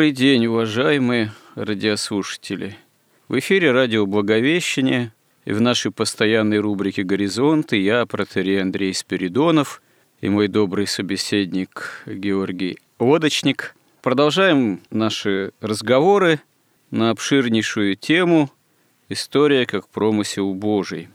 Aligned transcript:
Добрый 0.00 0.12
день, 0.12 0.46
уважаемые 0.46 1.30
радиослушатели. 1.56 2.78
В 3.28 3.38
эфире 3.38 3.70
радио 3.70 4.06
«Благовещение» 4.06 5.12
и 5.44 5.52
в 5.52 5.60
нашей 5.60 5.92
постоянной 5.92 6.58
рубрике 6.58 7.02
«Горизонты» 7.02 7.76
я, 7.76 8.06
протерей 8.06 8.62
Андрей 8.62 8.94
Спиридонов 8.94 9.82
и 10.22 10.30
мой 10.30 10.48
добрый 10.48 10.86
собеседник 10.86 12.02
Георгий 12.06 12.78
Лодочник. 12.98 13.76
Продолжаем 14.00 14.80
наши 14.88 15.52
разговоры 15.60 16.40
на 16.90 17.10
обширнейшую 17.10 17.94
тему 17.94 18.50
«История 19.10 19.66
как 19.66 19.86
промысел 19.86 20.54
Божий». 20.54 21.10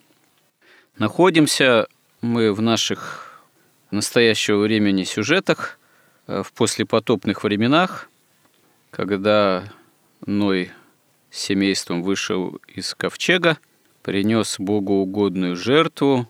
Находимся 1.00 1.88
мы 2.22 2.54
в 2.54 2.62
наших 2.62 3.42
настоящего 3.90 4.60
времени 4.60 5.06
сюжетах 5.06 5.80
э, 6.28 6.44
в 6.44 6.54
послепотопных 6.54 7.44
временах– 7.44 8.12
когда 8.96 9.66
Ной 10.26 10.72
семейством 11.30 12.02
вышел 12.02 12.60
из 12.74 12.96
ковчега, 12.96 13.58
принес 14.04 14.56
Богу 14.58 14.94
угодную 14.94 15.58
жертву, 15.58 16.30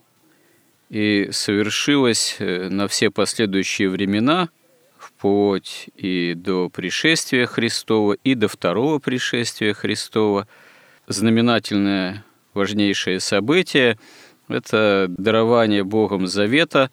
и 0.89 1.29
совершилось 1.31 2.37
э, 2.39 2.69
на 2.69 2.87
все 2.87 3.11
последующие 3.11 3.89
времена, 3.89 4.49
вплоть 4.97 5.89
и 5.95 6.33
до 6.35 6.69
пришествия 6.69 7.45
Христова, 7.45 8.13
и 8.23 8.33
до 8.33 8.47
второго 8.47 8.97
пришествия 8.97 9.73
Христова, 9.73 10.47
знаменательное 11.07 12.25
важнейшее 12.55 13.19
событие– 13.19 13.99
это 14.47 15.05
дарование 15.09 15.83
Богом 15.83 16.25
завета 16.25 16.89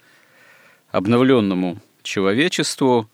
обновленному 0.90 1.80
человечеству, 2.02 3.08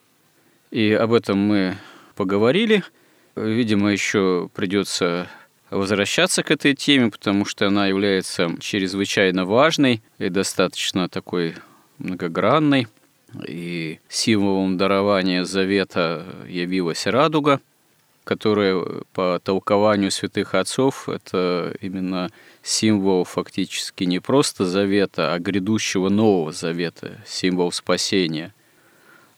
и 0.73 0.93
об 0.93 1.13
этом 1.13 1.39
мы 1.39 1.79
поговорили. 2.19 2.83
Видимо, 3.37 3.93
еще 3.93 4.51
придется 4.53 5.29
возвращаться 5.71 6.43
к 6.43 6.51
этой 6.51 6.75
теме, 6.75 7.13
потому 7.13 7.45
что 7.45 7.69
она 7.69 7.87
является 7.87 8.51
чрезвычайно 8.59 9.45
важной 9.45 10.03
и 10.19 10.29
достаточно 10.29 11.09
такой 11.09 11.55
многогранной. 11.99 12.89
И 13.47 14.01
символом 14.09 14.77
дарования 14.77 15.45
завета 15.45 16.27
явилась 16.49 17.07
радуга, 17.07 17.61
которая 18.25 18.83
по 19.13 19.41
толкованию 19.41 20.11
святых 20.11 20.57
отцов 20.57 21.09
это 21.09 21.73
именно 21.81 22.31
символ 22.65 23.23
фактически 23.23 24.03
не 24.05 24.19
просто 24.19 24.65
завета, 24.65 25.35
а 25.35 25.39
грядущего 25.39 26.09
нового 26.09 26.51
завета, 26.51 27.23
символ 27.27 27.71
спасения. 27.71 28.53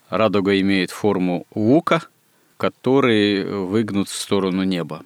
Радуга 0.09 0.59
имеет 0.59 0.91
форму 0.91 1.47
лука– 1.55 2.05
который 2.61 3.43
выгнут 3.43 4.11
в 4.11 4.15
сторону 4.15 4.65
неба. 4.65 5.03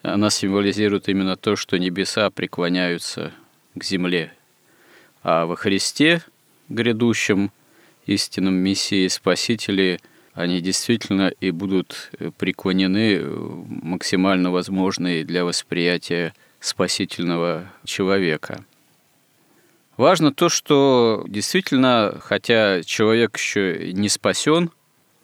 Она 0.00 0.30
символизирует 0.30 1.06
именно 1.10 1.36
то, 1.36 1.54
что 1.54 1.78
небеса 1.78 2.30
преклоняются 2.30 3.32
к 3.74 3.84
земле. 3.84 4.32
А 5.22 5.44
во 5.44 5.54
Христе, 5.54 6.22
грядущем 6.70 7.52
истинном 8.06 8.54
Мессии 8.54 9.06
Спасителе, 9.08 10.00
они 10.32 10.62
действительно 10.62 11.28
и 11.28 11.50
будут 11.50 12.10
преклонены 12.38 13.20
максимально 13.22 14.50
возможные 14.50 15.24
для 15.24 15.44
восприятия 15.44 16.32
спасительного 16.58 17.70
человека. 17.84 18.64
Важно 19.98 20.32
то, 20.32 20.48
что 20.48 21.22
действительно, 21.28 22.18
хотя 22.18 22.82
человек 22.82 23.36
еще 23.36 23.92
не 23.92 24.08
спасен, 24.08 24.70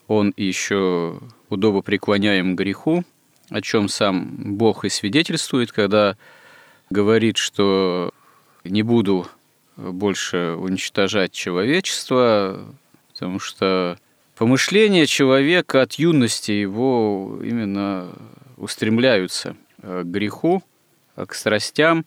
он 0.08 0.32
еще 0.36 1.20
удобо 1.50 1.82
преклоняем 1.82 2.56
греху, 2.56 3.04
о 3.50 3.60
чем 3.60 3.88
сам 3.88 4.56
Бог 4.56 4.84
и 4.84 4.88
свидетельствует, 4.88 5.70
когда 5.70 6.16
говорит, 6.90 7.36
что 7.36 8.10
не 8.64 8.82
буду 8.82 9.28
больше 9.76 10.56
уничтожать 10.58 11.32
человечество, 11.32 12.74
потому 13.12 13.38
что 13.38 13.98
помышления 14.36 15.06
человека 15.06 15.82
от 15.82 15.94
юности 15.94 16.52
его 16.52 17.38
именно 17.42 18.08
устремляются 18.56 19.56
к 19.80 20.04
греху, 20.04 20.62
к 21.14 21.34
страстям. 21.34 22.04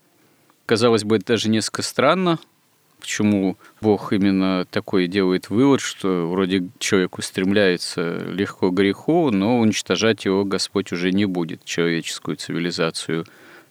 Казалось 0.66 1.04
бы, 1.04 1.18
это 1.18 1.28
даже 1.28 1.50
несколько 1.50 1.82
странно, 1.82 2.40
Почему 3.02 3.58
Бог 3.82 4.14
именно 4.14 4.66
такой 4.70 5.08
делает 5.08 5.50
вывод, 5.50 5.82
что 5.82 6.30
вроде 6.30 6.70
человек 6.78 7.18
устремляется 7.18 8.20
легко 8.28 8.70
к 8.70 8.76
греху, 8.76 9.32
но 9.32 9.60
уничтожать 9.60 10.26
его 10.26 10.46
Господь 10.46 10.92
уже 10.92 11.12
не 11.12 11.26
будет, 11.26 11.66
человеческую 11.66 12.38
цивилизацию, 12.38 13.26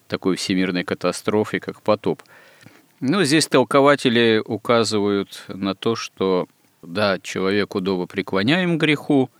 такой 0.08 0.34
всемирной 0.34 0.82
катастрофе, 0.82 1.60
как 1.60 1.80
потоп. 1.80 2.24
Ну, 2.98 3.22
здесь 3.22 3.46
толкователи 3.46 4.42
указывают 4.44 5.44
на 5.46 5.76
то, 5.76 5.94
что 5.94 6.48
да, 6.82 7.20
человек 7.20 7.76
удобо 7.76 8.06
преклоняем 8.06 8.78
греху, 8.78 9.30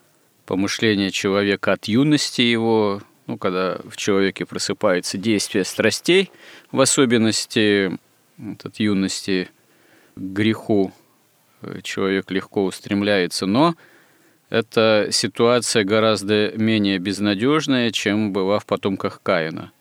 помышление 0.47 1.11
человека 1.11 1.73
от 1.73 1.87
юности 1.87 2.43
его, 2.43 3.03
ну, 3.27 3.39
когда 3.39 3.81
в 3.85 3.97
человеке 3.97 4.47
просыпается 4.47 5.19
действие 5.19 5.65
страстей, 5.65 6.31
в 6.71 6.81
особенности 6.81 7.99
от 8.63 8.79
юности– 8.79 9.49
греху 10.17 10.93
э, 11.63 11.81
человек 11.83 12.31
легко 12.31 12.65
устремляется, 12.65 13.47
но 13.47 13.75
эта 14.49 15.09
ситуация 15.11 15.85
гораздо 15.85 16.53
менее 16.57 16.99
безнадежная, 16.99 17.93
чем 17.93 18.33
была 18.33 18.59
в 18.59 18.67
потомках 18.67 19.23
Каина. 19.23 19.73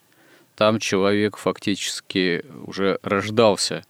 Там 0.54 0.78
человек 0.78 1.36
фактически 1.36 2.44
уже 2.66 2.98
рождался 3.02 3.84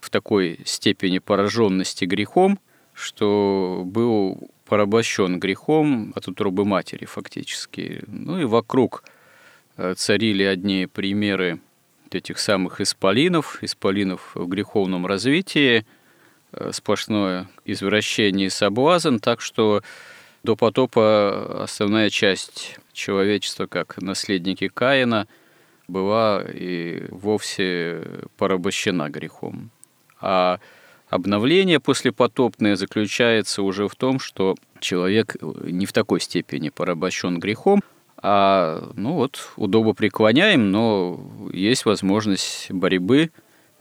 в 0.00 0.10
такой 0.10 0.60
степени 0.64 1.18
пораженности 1.18 2.04
грехом, 2.04 2.58
что 2.94 3.82
был 3.84 4.50
порабощен 4.66 5.38
грехом 5.38 6.12
от 6.14 6.28
утробы 6.28 6.64
матери 6.64 7.04
фактически. 7.04 8.02
Ну 8.06 8.38
и 8.40 8.44
вокруг 8.44 9.04
э, 9.76 9.94
царили 9.94 10.44
одни 10.44 10.86
примеры 10.86 11.60
этих 12.14 12.38
самых 12.38 12.80
исполинов, 12.80 13.62
исполинов 13.62 14.32
в 14.34 14.46
греховном 14.46 15.06
развитии, 15.06 15.86
э, 16.52 16.70
сплошное 16.72 17.48
извращение 17.64 18.46
и 18.46 18.50
соблазн, 18.50 19.18
так 19.18 19.40
что 19.40 19.82
до 20.42 20.56
потопа 20.56 21.62
основная 21.62 22.10
часть 22.10 22.78
человечества, 22.92 23.66
как 23.66 24.00
наследники 24.00 24.68
Каина, 24.68 25.26
была 25.88 26.44
и 26.46 27.04
вовсе 27.10 28.02
порабощена 28.36 29.10
грехом. 29.10 29.70
А 30.20 30.60
обновление 31.08 31.80
послепотопное 31.80 32.76
заключается 32.76 33.62
уже 33.62 33.88
в 33.88 33.94
том, 33.94 34.18
что 34.18 34.54
человек 34.80 35.36
не 35.40 35.86
в 35.86 35.92
такой 35.92 36.20
степени 36.20 36.68
порабощен 36.70 37.38
грехом, 37.38 37.82
а 38.26 38.90
ну 38.94 39.12
вот 39.12 39.52
удобо 39.56 39.92
преклоняем, 39.92 40.70
но 40.70 41.20
есть 41.52 41.84
возможность 41.84 42.70
борьбы 42.70 43.30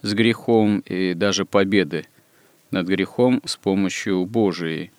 с 0.01 0.13
грехом 0.13 0.79
и 0.79 1.13
даже 1.13 1.45
победы 1.45 2.07
над 2.69 2.85
грехом 2.87 3.41
с 3.45 3.55
помощью 3.55 4.25
Божией. 4.25 4.91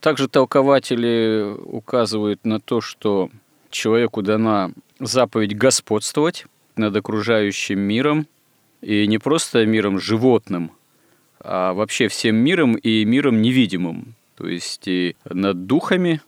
Также 0.00 0.26
толкователи 0.26 1.54
указывают 1.66 2.44
на 2.44 2.58
то, 2.58 2.80
что 2.80 3.30
человеку 3.70 4.22
дана 4.22 4.72
заповедь 4.98 5.56
господствовать 5.56 6.46
над 6.74 6.96
окружающим 6.96 7.78
миром, 7.78 8.26
и 8.80 9.06
не 9.06 9.18
просто 9.18 9.64
миром 9.66 10.00
животным, 10.00 10.72
а 11.38 11.74
вообще 11.74 12.08
всем 12.08 12.34
миром 12.34 12.74
и 12.74 13.04
миром 13.04 13.40
невидимым. 13.40 14.16
То 14.34 14.48
есть 14.48 14.88
и 14.88 15.14
над 15.24 15.66
духами, 15.66 16.20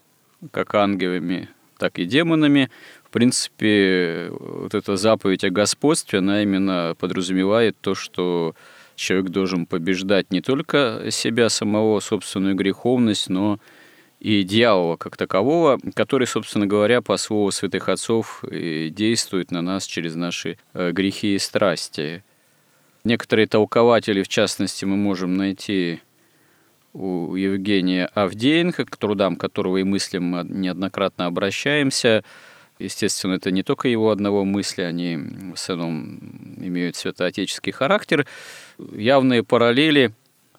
как 0.51 0.75
ангелами, 0.75 1.49
так 1.77 1.99
и 1.99 2.05
демонами. 2.05 2.69
В 3.03 3.09
принципе, 3.11 4.29
вот 4.31 4.73
эта 4.73 4.97
заповедь 4.97 5.43
о 5.43 5.49
господстве, 5.49 6.19
она 6.19 6.43
именно 6.43 6.95
подразумевает 6.99 7.77
то, 7.79 7.95
что 7.95 8.53
человек 8.95 9.29
должен 9.29 9.65
побеждать 9.65 10.31
не 10.31 10.41
только 10.41 11.07
себя 11.11 11.49
самого, 11.49 11.99
собственную 11.99 12.55
греховность, 12.55 13.29
но 13.29 13.59
и 14.19 14.43
дьявола 14.43 14.97
как 14.97 15.15
такового, 15.15 15.79
который, 15.93 16.25
собственно 16.27 16.65
говоря, 16.65 17.01
по 17.01 17.17
слову 17.17 17.51
святых 17.51 17.87
отцов 17.87 18.43
действует 18.49 19.51
на 19.51 19.61
нас 19.61 19.85
через 19.85 20.15
наши 20.15 20.57
э, 20.73 20.91
грехи 20.91 21.35
и 21.35 21.39
страсти. 21.39 22.23
Некоторые 23.03 23.47
толкователи, 23.47 24.23
в 24.23 24.27
частности, 24.27 24.85
мы 24.85 24.97
можем 24.97 25.37
найти 25.37 26.01
у 26.97 27.35
Евгения 27.35 28.07
Авдеенко, 28.07 28.85
к 28.85 28.97
трудам 28.97 29.35
которого 29.35 29.77
и 29.77 29.83
мыслям 29.83 30.23
мы 30.23 30.43
неоднократно 30.43 31.27
обращаемся. 31.27 32.23
Естественно, 32.79 33.33
это 33.33 33.51
не 33.51 33.63
только 33.63 33.87
его 33.87 34.09
одного 34.09 34.45
мысли, 34.45 34.81
они 34.81 35.17
в 35.51 35.53
основном 35.53 36.19
имеют 36.57 36.95
святоотеческий 36.95 37.71
характер. 37.71 38.25
Явные 38.91 39.43
параллели, 39.43 40.11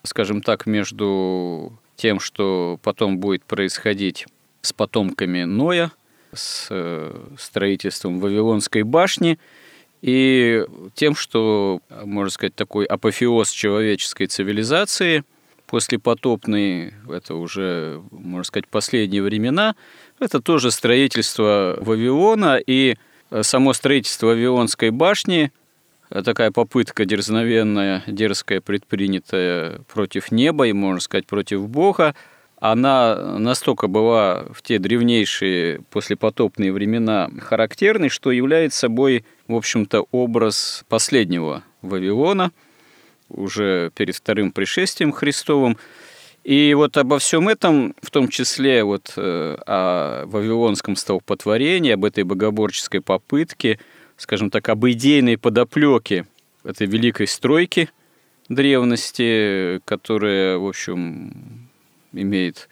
скажем 0.04 0.42
так, 0.42 0.66
между 0.66 1.72
тем, 1.96 2.20
что 2.20 2.78
потом 2.82 3.18
будет 3.18 3.44
происходить 3.44 4.26
с 4.62 4.72
потомками 4.72 5.42
Ноя, 5.42 5.90
с 6.32 6.68
э, 6.70 7.14
строительством 7.36 8.20
Вавилонской 8.20 8.82
башни 8.82 9.38
и 10.02 10.64
тем, 10.94 11.16
что, 11.16 11.80
можно 12.04 12.30
сказать, 12.30 12.54
такой 12.54 12.84
апофеоз 12.84 13.50
человеческой 13.50 14.26
цивилизации– 14.26 15.24
послепотопный, 15.68 16.94
это 17.08 17.34
уже, 17.34 18.02
можно 18.10 18.44
сказать, 18.44 18.66
последние 18.68 19.22
времена, 19.22 19.76
это 20.18 20.40
тоже 20.40 20.70
строительство 20.70 21.76
Вавилона 21.80 22.56
и 22.56 22.96
э, 23.30 23.42
само 23.42 23.74
строительство 23.74 24.28
Вавилонской 24.28 24.90
башни, 24.90 25.52
э, 26.10 26.22
такая 26.22 26.50
попытка 26.50 27.04
дерзновенная, 27.04 28.02
дерзкая, 28.06 28.60
предпринятая 28.62 29.80
против 29.92 30.32
неба 30.32 30.66
и, 30.66 30.72
можно 30.72 31.00
сказать, 31.00 31.26
против 31.26 31.68
Бога, 31.68 32.14
она 32.60 33.38
настолько 33.38 33.86
была 33.86 34.46
в 34.50 34.62
те 34.62 34.78
древнейшие 34.78 35.82
послепотопные 35.90 36.72
времена 36.72 37.30
характерной, 37.40 38.08
что 38.08 38.32
является 38.32 38.80
собой, 38.80 39.24
в 39.46 39.54
общем-то, 39.54 40.06
образ 40.10 40.84
последнего 40.88 41.62
Вавилона– 41.82 42.52
уже 43.28 43.90
перед 43.94 44.16
вторым 44.16 44.52
пришествием 44.52 45.12
Христовым. 45.12 45.76
И 46.44 46.72
вот 46.74 46.96
обо 46.96 47.18
всем 47.18 47.48
этом, 47.48 47.94
в 48.00 48.10
том 48.10 48.28
числе 48.28 48.84
вот 48.84 49.12
э, 49.16 49.56
о 49.66 50.24
Вавилонском 50.26 50.96
столпотворении, 50.96 51.92
об 51.92 52.04
этой 52.04 52.24
богоборческой 52.24 53.00
попытке, 53.00 53.78
скажем 54.16 54.50
так, 54.50 54.68
об 54.68 54.86
идейной 54.86 55.36
подоплеке 55.36 56.26
этой 56.64 56.86
великой 56.86 57.26
стройки 57.26 57.90
древности, 58.48 59.80
которая, 59.84 60.56
в 60.58 60.66
общем, 60.66 61.68
имеет 62.12 62.68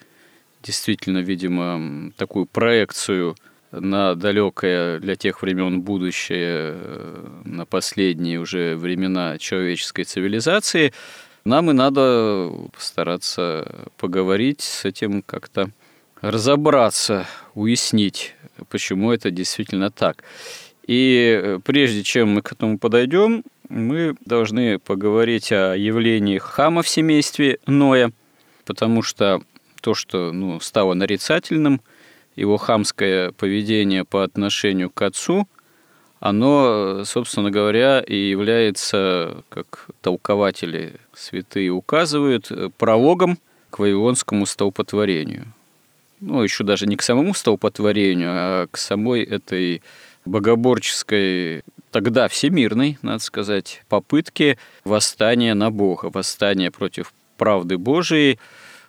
действительно, 0.62 1.18
видимо, 1.18 2.12
такую 2.16 2.46
проекцию– 2.46 3.36
на 3.80 4.14
далекое 4.14 4.98
для 4.98 5.16
тех 5.16 5.42
времен 5.42 5.82
будущее, 5.82 6.74
э, 6.74 7.26
на 7.44 7.66
последние 7.66 8.40
уже 8.40 8.76
времена 8.76 9.38
человеческой 9.38 10.04
цивилизации, 10.04 10.92
нам 11.44 11.70
и 11.70 11.74
надо 11.74 12.50
постараться 12.72 13.88
поговорить 13.98 14.60
с 14.60 14.84
этим 14.84 15.22
как-то 15.22 15.70
разобраться, 16.20 17.26
уяснить, 17.54 18.34
почему 18.68 19.12
это 19.12 19.30
действительно 19.30 19.90
так. 19.90 20.24
И 20.86 21.40
э, 21.42 21.60
прежде 21.64 22.02
чем 22.02 22.30
мы 22.30 22.42
к 22.42 22.52
этому 22.52 22.78
подойдем, 22.78 23.44
мы 23.68 24.14
должны 24.24 24.78
поговорить 24.78 25.52
о 25.52 25.74
явлении 25.74 26.38
хама 26.38 26.82
в 26.82 26.88
семействе 26.88 27.58
Ноя, 27.66 28.12
потому 28.64 29.02
что 29.02 29.42
то, 29.80 29.94
что 29.94 30.32
ну, 30.32 30.60
стало 30.60 30.94
нарицательным– 30.94 31.80
его 32.36 32.58
хамское 32.58 33.32
поведение 33.32 34.04
по 34.04 34.22
отношению 34.22 34.90
к 34.90 35.02
отцу, 35.02 35.48
оно, 36.20 37.04
собственно 37.04 37.50
говоря, 37.50 38.00
и 38.00 38.16
является, 38.16 39.42
как 39.48 39.88
толкователи 40.00 40.94
святые 41.14 41.70
указывают, 41.70 42.50
прологом 42.78 43.38
к 43.70 43.78
вавилонскому 43.78 44.46
столпотворению. 44.46 45.46
Ну, 46.20 46.42
еще 46.42 46.64
даже 46.64 46.86
не 46.86 46.96
к 46.96 47.02
самому 47.02 47.34
столпотворению, 47.34 48.30
а 48.32 48.66
к 48.70 48.78
самой 48.78 49.22
этой 49.22 49.82
богоборческой, 50.24 51.62
тогда 51.90 52.28
всемирной, 52.28 52.98
надо 53.02 53.18
сказать, 53.18 53.82
попытке 53.88 54.58
восстания 54.84 55.54
на 55.54 55.70
Бога, 55.70 56.10
восстания 56.12 56.70
против 56.70 57.12
правды 57.36 57.76
Божией, 57.76 58.38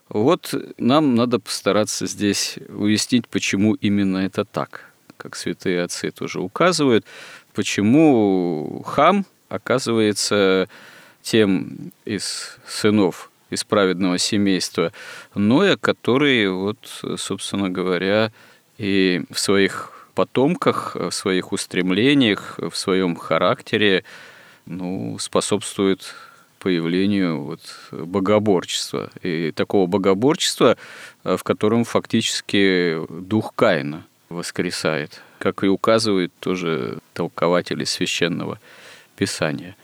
вот 0.10 0.54
нам 0.78 1.16
надо 1.16 1.40
постараться 1.40 2.08
здесь 2.08 2.58
уяснить, 2.70 3.28
почему 3.28 3.74
именно 3.76 4.20
это 4.20 4.46
так, 4.46 4.92
как 5.18 5.36
святые 5.36 5.84
отцы 5.84 6.12
тоже 6.12 6.40
указывают, 6.40 7.06
почему 7.54 8.84
хам 8.86 9.26
оказывается 9.50 10.70
тем 11.22 11.92
из 12.06 12.58
сынов 12.68 13.32
из 13.50 13.64
праведного 13.64 14.18
семейства 14.18 14.92
Ноя, 15.34 15.78
который, 15.78 16.50
вот, 16.50 16.78
собственно 17.18 17.70
говоря, 17.70 18.32
и 18.78 19.24
в 19.32 19.40
своих 19.40 19.94
потомках, 20.16 20.96
в 20.96 21.12
своих 21.12 21.52
устремлениях, 21.52 22.58
в 22.58 22.76
своем 22.76 23.16
характере 23.16 24.04
ну, 24.66 25.18
способствует 25.20 26.14
появлению 26.68 27.44
вот 27.44 27.62
богоборчества. 27.92 29.10
И 29.24 29.54
такого 29.54 29.88
богоборчества, 29.88 30.76
э, 31.24 31.38
в 31.38 31.44
котором 31.44 31.86
фактически 31.86 32.98
дух 33.10 33.54
Каина 33.56 34.04
воскресает, 34.28 35.22
как 35.40 35.64
и 35.64 35.68
указывают 35.68 36.34
тоже 36.42 36.98
толкователи 37.14 37.86
священного 37.86 38.60
писания. 39.16 39.78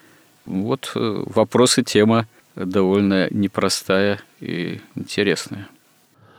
Вот 0.46 0.92
э, 0.96 1.24
вопрос 1.26 1.78
и 1.78 1.86
тема 1.86 2.28
довольно 2.58 3.30
непростая 3.32 4.20
и 4.42 4.82
интересная. 4.96 5.70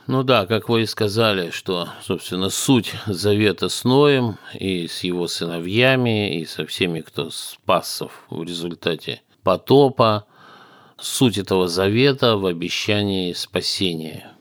Ну 0.07 0.25
да, 0.25 0.45
как 0.45 0.69
вы 0.69 0.83
и 0.83 0.87
сказали, 0.87 1.49
что, 1.53 1.89
собственно, 2.03 2.51
суть 2.51 2.93
завета 3.07 3.71
с 3.71 3.83
Ноем 3.85 4.37
и 4.53 4.89
с 4.89 5.05
его 5.05 5.27
сыновьями, 5.27 6.39
и 6.39 6.45
со 6.45 6.67
всеми, 6.67 7.01
кто 7.01 7.31
спасся 7.31 8.09
в 8.29 8.43
результате 8.43 9.23
потопа, 9.43 10.27
суть 10.99 11.39
этого 11.39 11.69
завета 11.69 12.37
в 12.37 12.47
обещании 12.47 13.33
спасения. 13.33 14.33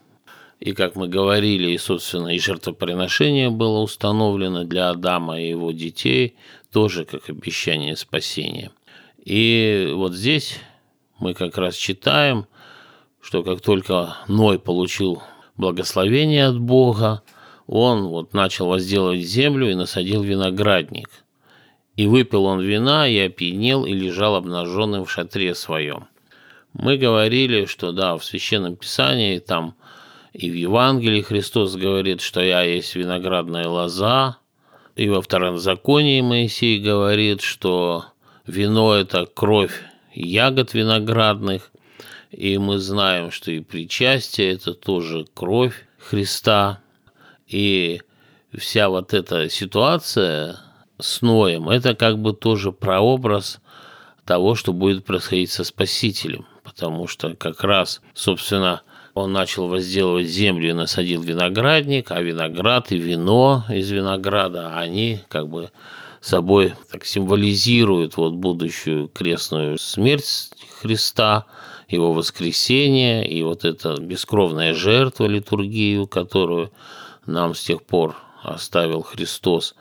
И 0.60 0.72
как 0.72 0.96
мы 0.96 1.08
говорили, 1.08 1.70
и, 1.70 1.78
собственно, 1.78 2.28
и 2.28 2.38
жертвоприношение 2.38 3.50
было 3.50 3.80
установлено 3.80 4.64
для 4.64 4.90
Адама 4.90 5.40
и 5.40 5.48
его 5.48 5.72
детей, 5.72 6.36
тоже 6.72 7.04
как 7.04 7.28
обещание 7.28 7.96
спасения. 7.96 8.70
И 9.24 9.90
вот 9.94 10.14
здесь 10.14 10.58
мы 11.18 11.34
как 11.34 11.58
раз 11.58 11.74
читаем, 11.74 12.46
что 13.20 13.42
как 13.42 13.60
только 13.60 14.16
Ной 14.28 14.58
получил 14.58 15.22
благословение 15.56 16.46
от 16.46 16.58
Бога, 16.58 17.22
он 17.66 18.06
вот 18.08 18.32
начал 18.32 18.68
возделывать 18.68 19.22
землю 19.22 19.70
и 19.70 19.74
насадил 19.74 20.22
виноградник– 20.22 21.08
и 21.96 22.06
выпил 22.06 22.44
он 22.44 22.60
вина, 22.60 23.08
и 23.08 23.18
опьянел, 23.18 23.84
и 23.84 23.92
лежал 23.92 24.34
обнаженным 24.34 25.04
в 25.04 25.10
шатре 25.10 25.54
своем. 25.54 26.06
Мы 26.74 26.96
говорили, 26.96 27.66
что 27.66 27.92
да, 27.92 28.16
в 28.18 28.24
Священном 28.24 28.76
Писании 28.76 29.38
там 29.38 29.76
и 30.32 30.50
в 30.50 30.54
Евангелии 30.54 31.22
Христос 31.22 31.76
говорит, 31.76 32.20
что 32.20 32.40
я 32.40 32.62
есть 32.62 32.96
виноградная 32.96 33.68
лоза, 33.68 34.38
и 34.96 35.08
во 35.08 35.22
втором 35.22 35.58
законе 35.58 36.22
Моисей 36.22 36.80
говорит, 36.80 37.40
что 37.40 38.06
вино– 38.44 38.94
это 38.96 39.26
кровь 39.26 39.82
ягод 40.12 40.74
виноградных, 40.74 41.70
И 42.32 42.58
мы 42.58 42.78
знаем, 42.78 43.30
что 43.30 43.52
и 43.52 43.60
причастие– 43.60 44.52
это 44.54 44.74
тоже 44.74 45.26
кровь 45.34 45.86
Христа. 45.98 46.80
И 47.46 48.00
вся 48.56 48.88
вот 48.88 49.14
эта 49.14 49.48
ситуация 49.48 50.58
с 50.98 51.22
Ноем– 51.22 51.68
это 51.70 51.94
как 51.94 52.18
бы 52.18 52.32
тоже 52.32 52.72
прообраз 52.72 53.60
того, 54.24 54.56
что 54.56 54.72
будет 54.72 55.04
происходить 55.04 55.52
со 55.52 55.62
Спасителем. 55.62 56.46
Потому 56.74 57.06
что 57.06 57.34
как 57.34 57.62
раз, 57.62 58.00
собственно, 58.14 58.82
он 59.14 59.32
начал 59.32 59.68
возделывать 59.68 60.26
землю 60.26 60.70
и 60.70 60.72
насадил 60.72 61.22
виноградник, 61.22 62.10
а 62.10 62.20
виноград 62.20 62.90
и 62.90 62.98
вино 62.98 63.64
из 63.68 63.90
винограда, 63.90 64.76
они 64.76 65.20
как 65.28 65.48
бы 65.48 65.70
собой 66.20 66.74
так 66.90 67.04
символизируют 67.04 68.16
вот 68.16 68.32
будущую 68.32 69.08
крестную 69.08 69.78
смерть 69.78 70.50
Христа, 70.80 71.46
его 71.88 72.12
воскресение 72.12 73.28
и 73.28 73.42
вот 73.42 73.64
эта 73.64 74.00
бескровная 74.00 74.74
жертва, 74.74 75.26
литургию, 75.26 76.08
которую 76.08 76.72
нам 77.26 77.54
с 77.54 77.62
тех 77.62 77.82
пор 77.82 78.16
оставил 78.42 79.02
Христос. 79.02 79.74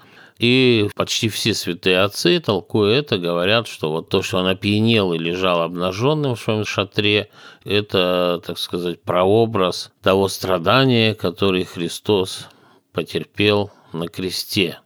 И 0.43 0.89
почти 0.95 1.29
все 1.29 1.53
святые 1.53 2.01
отцы, 2.01 2.37
толкуя 2.41 2.99
это, 2.99 3.17
говорят, 3.17 3.65
что 3.65 3.89
вот 3.89 4.09
то, 4.09 4.21
что 4.21 4.39
он 4.39 4.47
опьянел 4.47 5.13
и 5.13 5.17
лежал 5.17 5.61
обнаженным 5.61 6.35
в 6.35 6.41
своем 6.41 6.65
шатре, 6.65 7.29
это, 7.63 8.41
так 8.45 8.57
сказать, 8.57 9.01
прообраз 9.01 9.93
того 10.01 10.27
страдания, 10.27 11.15
который 11.15 11.63
Христос 11.63 12.49
потерпел 12.91 13.71
на 13.93 14.09
кресте. 14.09 14.79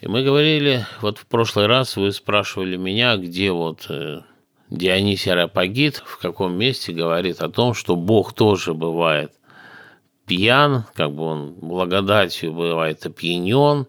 И 0.00 0.06
мы 0.06 0.22
говорили, 0.22 0.86
вот 1.00 1.18
в 1.18 1.26
прошлый 1.26 1.66
раз 1.66 1.96
вы 1.96 2.12
спрашивали 2.12 2.76
меня, 2.76 3.16
где 3.16 3.50
вот 3.50 3.86
э, 3.88 4.20
Дионисий 4.70 5.32
Ареопагит, 5.32 6.04
в 6.06 6.18
каком 6.18 6.56
месте 6.56 6.92
говорит 6.92 7.42
о 7.42 7.50
том, 7.50 7.74
что 7.74 7.96
Бог 7.96 8.32
тоже 8.32 8.74
бывает 8.74 9.32
пьян, 10.24 10.84
как 10.94 11.10
бы 11.12 11.24
он 11.24 11.54
благодатью 11.60 12.52
бывает 12.52 13.04
опьянен 13.04 13.88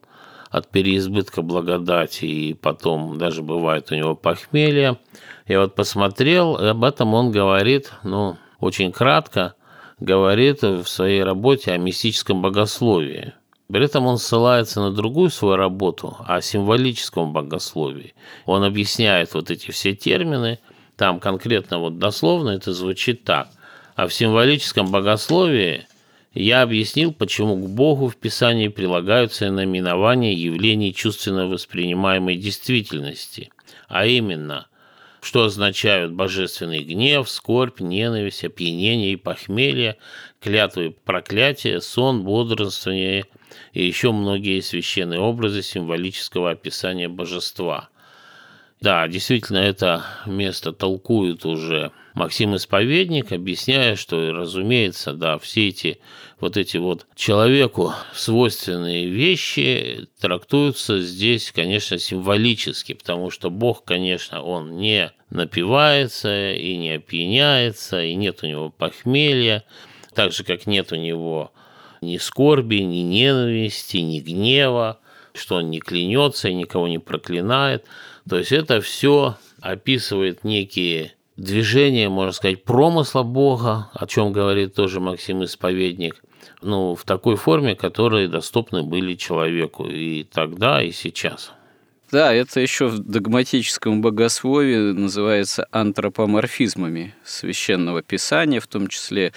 от 0.50 0.68
переизбытка 0.70 1.42
благодати, 1.42 2.26
и 2.26 2.54
потом 2.54 3.18
даже 3.18 3.42
бывает 3.44 3.92
у 3.92 3.96
него 3.96 4.16
похмелье. 4.16 4.98
Я 5.48 5.62
вот 5.62 5.76
посмотрел, 5.76 6.56
об 6.56 6.84
этом 6.84 7.14
он 7.14 7.32
говорит, 7.32 7.92
ну, 8.04 8.38
очень 8.60 8.92
кратко, 8.92 9.54
говорит 10.00 10.62
в 10.62 10.86
своей 10.86 11.24
работе 11.24 11.72
о 11.72 11.78
мистическом 11.78 12.42
богословии. 12.42 13.34
При 13.68 13.86
этом 13.86 14.08
он 14.08 14.18
ссылается 14.18 14.82
на 14.82 14.92
другую 14.92 15.30
свою 15.30 15.56
работу, 15.56 16.18
о 16.28 16.42
символическом 16.42 17.34
богословии. 17.34 18.16
Он 18.46 18.64
объясняет 18.64 19.36
вот 19.36 19.52
эти 19.52 19.70
все 19.70 19.94
термины, 19.94 20.60
там 20.96 21.20
конкретно 21.20 21.78
вот 21.78 22.00
дословно 22.00 22.50
это 22.50 22.74
звучит 22.74 23.24
так. 23.24 23.48
А 23.96 24.08
в 24.08 24.14
символическом 24.14 24.90
богословии 24.92 25.88
я 26.34 26.62
объяснил, 26.62 27.14
почему 27.14 27.56
к 27.56 27.70
Богу 27.70 28.08
в 28.08 28.18
Писании 28.18 28.68
прилагаются 28.68 29.52
наименования 29.52 30.34
явлений 30.34 30.94
чувственно 30.94 31.48
воспринимаемой 31.48 32.36
действительности, 32.36 33.50
а 33.88 34.06
именно, 34.06 34.68
что 35.22 35.44
означают 35.44 36.14
божественный 36.14 36.84
гнев, 36.84 37.30
скорбь, 37.30 37.80
ненависть, 37.80 38.44
опьянение 38.44 39.14
и 39.14 39.18
похмелье, 39.18 39.98
клятвы 40.40 40.96
проклятия, 41.04 41.82
сон, 41.82 42.24
бодрствование– 42.24 43.26
и 43.74 43.86
еще 43.86 44.12
многие 44.12 44.62
священные 44.62 45.20
образы 45.20 45.62
символического 45.62 46.52
описания 46.52 47.08
божества. 47.08 47.90
Да, 48.82 49.08
действительно, 49.08 49.58
это 49.58 50.06
место 50.26 50.72
толкует 50.72 51.46
уже 51.46 51.92
Максим 52.14 52.56
Исповедник, 52.56 53.32
объясняя, 53.32 53.96
что, 53.96 54.34
разумеется, 54.34 55.14
да, 55.14 55.38
все 55.38 55.70
эти 55.70 56.00
вот 56.40 56.58
эти 56.58 56.78
вот 56.78 57.06
человеку 57.16 57.94
свойственные 58.14 59.10
вещи 59.10 60.08
трактуются 60.20 61.02
здесь, 61.02 61.52
конечно, 61.52 61.98
символически, 61.98 62.94
потому 62.94 63.30
что 63.30 63.50
Бог, 63.50 63.84
конечно, 63.84 64.42
он 64.42 64.78
не 64.78 65.12
напивается 65.30 66.54
и 66.54 66.78
не 66.78 66.96
опьяняется, 66.96 68.04
и 68.04 68.16
нет 68.16 68.40
у 68.44 68.48
него 68.48 68.70
похмелья, 68.70 69.64
так 70.16 70.32
же, 70.32 70.44
как 70.44 70.66
нет 70.66 70.92
у 70.92 70.96
него 70.96 71.52
ни 72.02 72.18
скорби, 72.18 72.78
ни 72.78 73.00
ненависти, 73.00 73.98
ни 73.98 74.20
гнева, 74.20 75.00
что 75.34 75.58
он 75.58 75.70
не 75.70 75.80
клянется 75.80 76.50
и 76.50 76.54
никого 76.54 76.88
не 76.88 77.00
проклинает. 77.00 77.86
То 78.28 78.38
есть 78.38 78.52
это 78.52 78.82
все 78.82 79.38
описывает 79.62 80.44
некие 80.44 81.14
движения, 81.40 82.10
можно 82.10 82.32
сказать, 82.32 82.64
промысла 82.64 83.24
Бога, 83.24 83.90
о 83.94 84.08
чем 84.08 84.32
говорит 84.32 84.74
тоже 84.74 85.00
Максим 85.00 85.44
Исповедник, 85.44 86.22
ну, 86.62 86.96
в 86.96 87.04
такой 87.04 87.36
форме, 87.36 87.76
которые 87.76 88.28
доступны 88.28 88.84
были 88.84 89.16
человеку 89.16 89.86
и 89.88 90.24
тогда, 90.24 90.82
и 90.82 90.92
сейчас. 90.92 91.52
Да, 92.12 92.34
это 92.34 92.60
еще 92.60 92.88
в 92.88 93.00
догматическом 93.00 94.02
богословии 94.02 94.94
называется 94.94 95.68
антропоморфизмами 95.72 97.14
священного 97.24 98.02
писания, 98.02 98.60
в 98.60 98.68
том 98.68 98.88
числе 98.88 99.32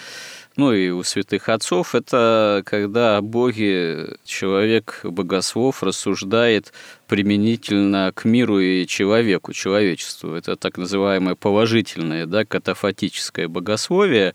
ну 0.57 0.73
и 0.73 0.91
у 0.91 1.03
святых 1.03 1.49
отцов, 1.49 1.95
это 1.95 2.63
когда 2.67 3.17
о 3.17 3.23
Боге 3.23 4.17
человек, 4.25 5.01
богослов, 5.05 5.83
рассуждает 5.83 6.73
применительно 7.07 8.13
к 8.15 8.25
миру 8.25 8.59
и 8.59 8.87
человеку, 8.87 9.53
человечеству. 9.53 10.35
Это 10.35 10.57
так 10.57 10.79
называемое 10.79 11.35
положительное, 11.35 12.27
да, 12.27 12.45
катафатическое 12.45 13.49
богословие, 13.49 14.35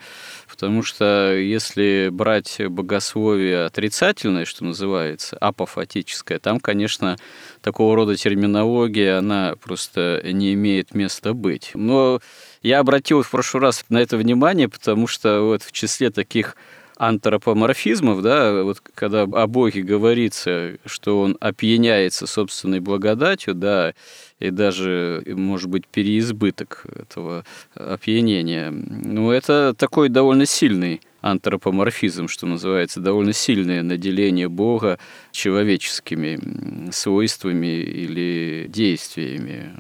потому 0.58 0.82
что 0.82 1.36
если 1.38 2.10
брать 2.12 2.60
богословие 2.68 3.66
отрицательное, 3.66 4.44
что 4.46 4.66
называется, 4.66 5.38
апофатическое, 5.38 6.40
там, 6.40 6.60
конечно, 6.60 7.16
такого 7.62 7.96
рода 7.96 8.16
терминология, 8.16 9.20
она 9.20 9.54
просто 9.62 10.20
не 10.24 10.56
имеет 10.56 10.96
места 10.96 11.36
быть. 11.36 11.70
Но 11.76 12.22
я 12.64 12.80
обратил 12.80 13.22
в 13.22 13.30
прошлый 13.30 13.62
раз 13.62 13.86
на 13.90 14.00
это 14.00 14.18
внимание, 14.18 14.68
потому 14.68 15.06
что 15.06 15.42
вот 15.42 15.62
в 15.62 15.72
числе 15.72 16.10
таких 16.10 16.56
антропоморфизмов, 16.98 18.24
да, 18.24 18.64
вот 18.64 18.80
когда 18.96 19.22
о 19.22 19.46
Боге 19.46 19.84
говорится, 19.84 20.78
что 20.88 21.22
он 21.22 21.38
опьяняется 21.40 22.26
собственной 22.26 22.80
благодатью, 22.80 23.54
да, 23.54 23.94
и 24.40 24.52
даже, 24.52 25.24
может 25.26 25.70
быть, 25.70 25.88
переизбыток 25.88 26.86
этого 26.96 27.44
опьянения, 27.74 28.72
ну, 28.72 29.32
это 29.32 29.74
такой 29.78 30.10
довольно 30.10 30.46
сильный 30.46 31.02
антропоморфизм, 31.22 32.28
что 32.28 32.46
называется, 32.46 33.00
довольно 33.00 33.34
сильное 33.34 33.84
наделение 33.84 34.48
Бога 34.48 35.00
человеческими 35.32 36.92
свойствами 36.92 37.82
или 37.82 38.68
действиями. 38.70 39.74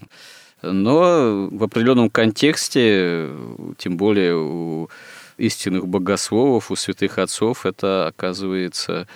Но 0.64 1.48
в 1.52 1.64
определенном 1.64 2.10
контексте, 2.10 3.30
тем 3.78 3.96
более 3.98 4.36
у 4.36 4.90
истинных 5.38 5.88
богословов, 5.88 6.72
у 6.72 6.76
святых 6.76 7.20
отцов, 7.20 7.66
это 7.66 8.08
оказывается 8.08 9.08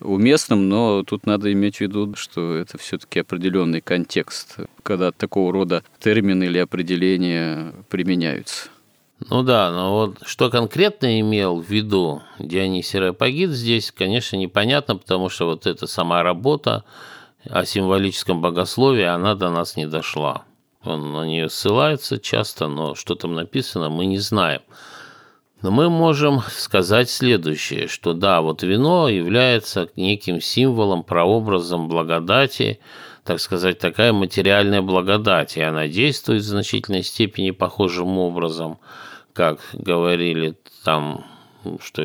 уместным, 0.00 0.68
но 0.68 1.02
тут 1.02 1.26
надо 1.26 1.52
иметь 1.52 1.76
в 1.76 1.80
виду, 1.80 2.14
что 2.16 2.54
это 2.54 2.78
все-таки 2.78 3.20
определенный 3.20 3.80
контекст, 3.80 4.56
когда 4.82 5.12
такого 5.12 5.52
рода 5.52 5.82
термины 5.98 6.44
или 6.44 6.58
определения 6.58 7.74
применяются. 7.88 8.70
Ну 9.30 9.42
да, 9.42 9.72
но 9.72 9.94
вот 9.94 10.18
что 10.24 10.48
конкретно 10.48 11.20
имел 11.20 11.60
в 11.60 11.68
виду 11.68 12.22
Дионисий 12.38 13.00
Рапагид 13.00 13.50
здесь, 13.50 13.90
конечно, 13.90 14.36
непонятно, 14.36 14.96
потому 14.96 15.28
что 15.28 15.46
вот 15.46 15.66
эта 15.66 15.88
сама 15.88 16.22
работа 16.22 16.84
о 17.44 17.64
символическом 17.64 18.40
богословии, 18.40 19.04
она 19.04 19.34
до 19.34 19.50
нас 19.50 19.76
не 19.76 19.86
дошла. 19.86 20.44
Он 20.84 21.12
на 21.12 21.26
нее 21.26 21.50
ссылается 21.50 22.18
часто, 22.18 22.68
но 22.68 22.94
что 22.94 23.16
там 23.16 23.34
написано, 23.34 23.90
мы 23.90 24.06
не 24.06 24.18
знаем. 24.18 24.62
Но 25.62 25.70
мы 25.70 25.90
можем 25.90 26.40
сказать 26.50 27.10
следующее, 27.10 27.88
что 27.88 28.12
да, 28.12 28.40
вот 28.40 28.62
вино 28.62 29.08
является 29.08 29.88
неким 29.96 30.40
символом, 30.40 31.02
прообразом 31.02 31.88
благодати, 31.88 32.78
так 33.24 33.40
сказать, 33.40 33.78
такая 33.78 34.12
материальная 34.12 34.82
благодать, 34.82 35.56
и 35.56 35.60
она 35.60 35.88
действует 35.88 36.42
в 36.42 36.46
значительной 36.46 37.02
степени 37.02 37.50
похожим 37.50 38.18
образом, 38.18 38.78
как 39.32 39.60
говорили 39.72 40.56
там, 40.84 41.24
что 41.80 42.02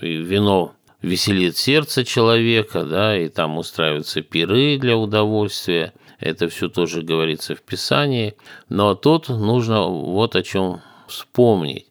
вино 0.00 0.72
веселит 1.02 1.56
сердце 1.56 2.04
человека, 2.04 2.84
да, 2.84 3.18
и 3.18 3.28
там 3.28 3.58
устраиваются 3.58 4.22
пиры 4.22 4.78
для 4.78 4.96
удовольствия– 4.96 5.92
это 6.18 6.48
все 6.48 6.68
тоже 6.68 7.02
говорится 7.02 7.54
в 7.54 7.62
Писании. 7.62 8.34
Но 8.68 8.94
тут 8.94 9.28
нужно 9.28 9.86
вот 9.86 10.36
о 10.36 10.42
чем 10.42 10.80
вспомнить, 11.06 11.86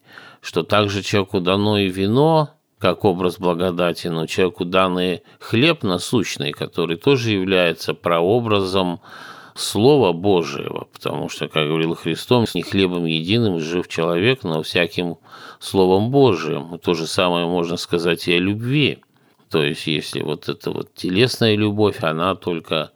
что 0.48 0.63
также 0.63 1.04
человеку 1.04 1.42
дано 1.42 1.77
и 1.77 1.89
вино, 1.89 2.51
как 2.80 3.04
образ 3.04 3.38
благодати, 3.38 4.08
но 4.08 4.27
человеку 4.27 4.63
данный 4.63 5.24
хлеб 5.42 5.84
насущный, 5.84 6.54
который 6.54 6.96
тоже 6.96 7.32
является 7.32 7.94
прообразом 7.94 9.01
Слова 9.56 10.13
Божьего, 10.13 10.88
потому 10.94 11.27
что, 11.27 11.50
как 11.50 11.68
говорил 11.68 11.96
Христос, 11.96 12.56
не 12.56 12.62
хлебом 12.62 13.04
единым 13.04 13.60
жив 13.60 13.89
человек, 13.89 14.44
но 14.44 14.63
всяким 14.63 15.18
Словом 15.60 16.12
Божиим. 16.12 16.80
То 16.80 16.94
же 16.94 17.08
самое 17.08 17.46
можно 17.46 17.75
сказать 17.75 18.25
и 18.30 18.34
о 18.34 18.39
любви. 18.39 19.00
То 19.50 19.62
есть, 19.62 19.86
если 19.86 20.22
вот 20.22 20.48
эта 20.48 20.72
вот 20.72 20.94
телесная 20.94 21.58
любовь, 21.58 22.04
она 22.04 22.36
только 22.36 22.92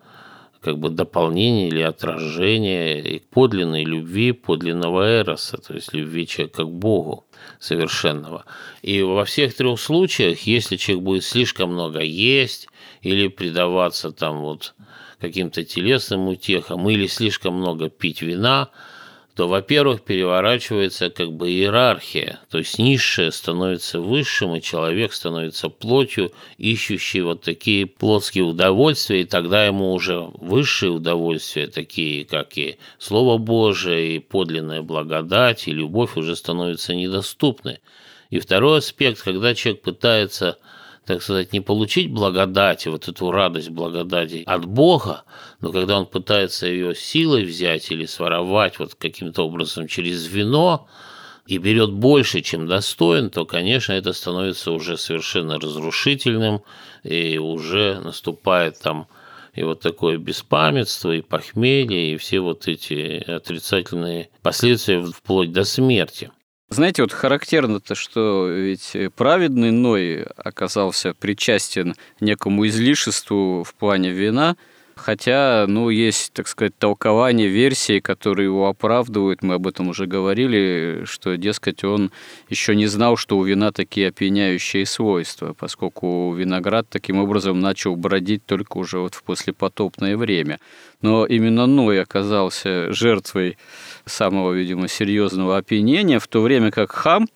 как 0.62 0.80
бы 0.80 0.90
дополнение 0.90 1.68
или 1.68 1.82
отражение 1.82 3.22
подлинной 3.30 3.84
любви, 3.84 4.32
подлинного 4.32 5.02
эроса, 5.02 5.58
то 5.58 5.74
есть 5.74 5.92
любви 5.94 6.26
человека 6.26 6.64
к 6.64 6.72
Богу 6.72 7.26
совершенного. 7.60 8.46
И 8.82 9.02
во 9.02 9.26
всех 9.26 9.56
трех 9.56 9.80
случаях, 9.80 10.42
если 10.42 10.78
человек 10.78 11.04
будет 11.04 11.24
слишком 11.24 11.74
много 11.74 12.00
есть 12.00 12.68
или 13.02 13.28
предаваться 13.28 14.12
там 14.12 14.42
вот 14.42 14.74
каким-то 15.20 15.64
телесным 15.64 16.28
утехам 16.28 16.90
или 16.90 17.08
слишком 17.08 17.56
много 17.56 17.90
пить 17.90 18.22
вина– 18.22 18.70
то, 19.36 19.48
во-первых, 19.48 20.02
переворачивается 20.02 21.10
как 21.10 21.32
бы 21.32 21.50
иерархия, 21.50 22.40
то 22.50 22.58
есть 22.58 22.78
низшее 22.80 23.32
становится 23.32 24.00
высшим, 24.02 24.56
и 24.56 24.62
человек 24.62 25.14
становится 25.14 25.70
плотью, 25.70 26.32
ищущей 26.58 27.22
вот 27.22 27.42
такие 27.42 27.86
плотские 27.86 28.44
удовольствия, 28.44 29.22
и 29.22 29.26
тогда 29.26 29.66
ему 29.66 29.94
уже 29.94 30.20
высшие 30.20 30.92
удовольствия, 30.92 31.68
такие 31.68 32.26
как 32.26 32.58
и 32.58 32.78
Слово 32.98 33.38
Божие, 33.38 34.18
и 34.18 34.20
подлинная 34.20 34.82
благодать, 34.82 35.68
и 35.68 35.72
любовь 35.72 36.18
уже 36.18 36.36
становятся 36.36 36.94
недоступны. 36.94 37.80
И 38.30 38.40
второй 38.40 38.80
аспект, 38.80 39.22
когда 39.22 39.56
человек 39.56 39.82
пытается 39.82 40.58
так 41.06 41.22
сказать, 41.22 41.54
не 41.54 41.62
получить 41.62 42.12
благодати, 42.12 42.88
вот 42.88 43.08
эту 43.08 43.32
радость 43.32 43.70
благодати 43.70 44.44
от 44.46 44.66
Бога, 44.66 45.24
но 45.60 45.72
когда 45.72 45.98
он 46.00 46.06
пытается 46.06 46.68
ее 46.68 46.96
силой 46.96 47.44
взять 47.44 47.92
или 47.92 48.06
своровать 48.06 48.80
вот 48.80 48.96
каким-то 48.96 49.46
образом 49.46 49.88
через 49.88 50.28
вино, 50.28 50.88
и 51.48 51.58
берет 51.58 51.92
больше, 51.92 52.42
чем 52.42 52.68
достоин, 52.68 53.30
то, 53.30 53.46
конечно, 53.46 53.94
это 53.94 54.14
становится 54.14 54.72
уже 54.72 54.98
совершенно 54.98 55.60
разрушительным, 55.60 56.62
и 57.04 57.38
уже 57.40 58.00
наступает 58.00 58.80
там 58.80 59.08
и 59.54 59.64
вот 59.64 59.82
такое 59.82 60.18
беспамятство, 60.18 61.12
и 61.12 61.22
похмелье, 61.22 62.14
и 62.14 62.18
все 62.18 62.40
вот 62.40 62.68
эти 62.68 63.22
отрицательные 63.30 64.30
последствия 64.42 65.04
вплоть 65.04 65.52
до 65.52 65.66
смерти. 65.66 66.32
Знаете, 66.74 67.02
вот 67.02 67.12
характерно-то, 67.12 67.96
что 67.96 68.48
ведь 68.48 68.96
праведный 69.18 69.72
Ной 69.72 70.24
оказался 70.38 71.14
причастен 71.14 71.96
некому 72.22 72.66
излишеству 72.66 73.66
в 73.66 73.74
плане 73.74 74.12
вина, 74.12 74.56
хотя, 75.02 75.66
ну, 75.68 75.90
есть, 75.90 76.32
так 76.34 76.48
сказать, 76.48 76.78
толкование 76.78 77.48
версии, 77.48 78.00
которые 78.00 78.46
его 78.46 78.68
оправдывают, 78.68 79.44
мы 79.44 79.56
об 79.56 79.68
этом 79.68 79.90
уже 79.90 80.06
говорили, 80.06 81.04
что, 81.06 81.36
дескать, 81.38 81.84
он 81.84 82.12
еще 82.50 82.76
не 82.76 82.88
знал, 82.88 83.18
что 83.18 83.38
у 83.38 83.44
вина 83.44 83.72
такие 83.72 84.10
опьяняющие 84.10 84.86
свойства, 84.86 85.54
поскольку 85.58 86.34
виноград 86.34 86.88
таким 86.90 87.18
образом 87.18 87.60
начал 87.60 87.96
бродить 87.96 88.46
только 88.46 88.78
уже 88.78 89.00
вот 89.00 89.16
в 89.16 89.24
послепотопное 89.24 90.16
время. 90.16 90.60
Но 91.02 91.26
именно 91.26 91.66
Ной 91.66 92.02
оказался 92.02 92.94
жертвой 92.94 93.58
самого, 94.06 94.54
видимо, 94.54 94.88
серьезного 94.88 95.58
опьянения, 95.58 96.20
в 96.20 96.28
то 96.28 96.42
время 96.42 96.72
как 96.72 96.92
хам, 96.92 97.28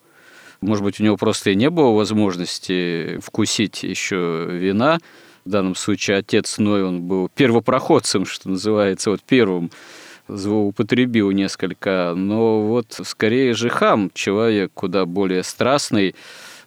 может 0.62 0.84
быть, 0.84 1.00
у 1.00 1.04
него 1.04 1.18
просто 1.18 1.52
и 1.52 1.56
не 1.56 1.70
было 1.70 1.92
возможности 1.92 3.20
вкусить 3.22 3.84
еще 3.84 4.48
вина, 4.50 5.00
в 5.46 5.50
данном 5.50 5.76
случае 5.76 6.18
отец 6.18 6.58
Ной, 6.58 6.84
он 6.84 7.02
был 7.04 7.30
первопроходцем, 7.30 8.26
что 8.26 8.50
называется, 8.50 9.12
вот 9.12 9.22
первым 9.22 9.70
злоупотребил 10.28 11.30
несколько, 11.32 12.14
но 12.16 12.62
вот 12.62 13.00
скорее 13.04 13.54
же 13.54 13.70
хам, 13.70 14.10
человек 14.14 14.72
куда 14.74 15.06
более 15.06 15.44
страстный, 15.44 16.16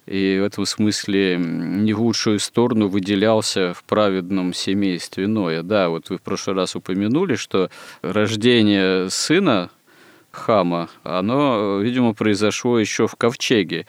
и 0.07 0.39
в 0.41 0.45
этом 0.45 0.65
смысле 0.65 1.37
не 1.39 1.93
в 1.93 2.01
лучшую 2.01 2.39
сторону 2.39 2.89
выделялся 2.89 3.75
в 3.75 3.85
праведном 3.85 4.55
семействе 4.55 5.27
Ноя. 5.27 5.63
Да, 5.63 5.91
вот 5.91 6.09
вы 6.09 6.17
в 6.17 6.23
прошлый 6.23 6.57
раз 6.57 6.77
упомянули, 6.77 7.35
что 7.35 7.71
рождение 8.01 9.11
сына 9.11 9.71
Хама, 10.39 10.89
оно, 11.03 11.81
видимо, 11.81 12.15
произошло 12.15 12.79
еще 12.79 13.07
в 13.07 13.17
Ковчеге. 13.17 13.87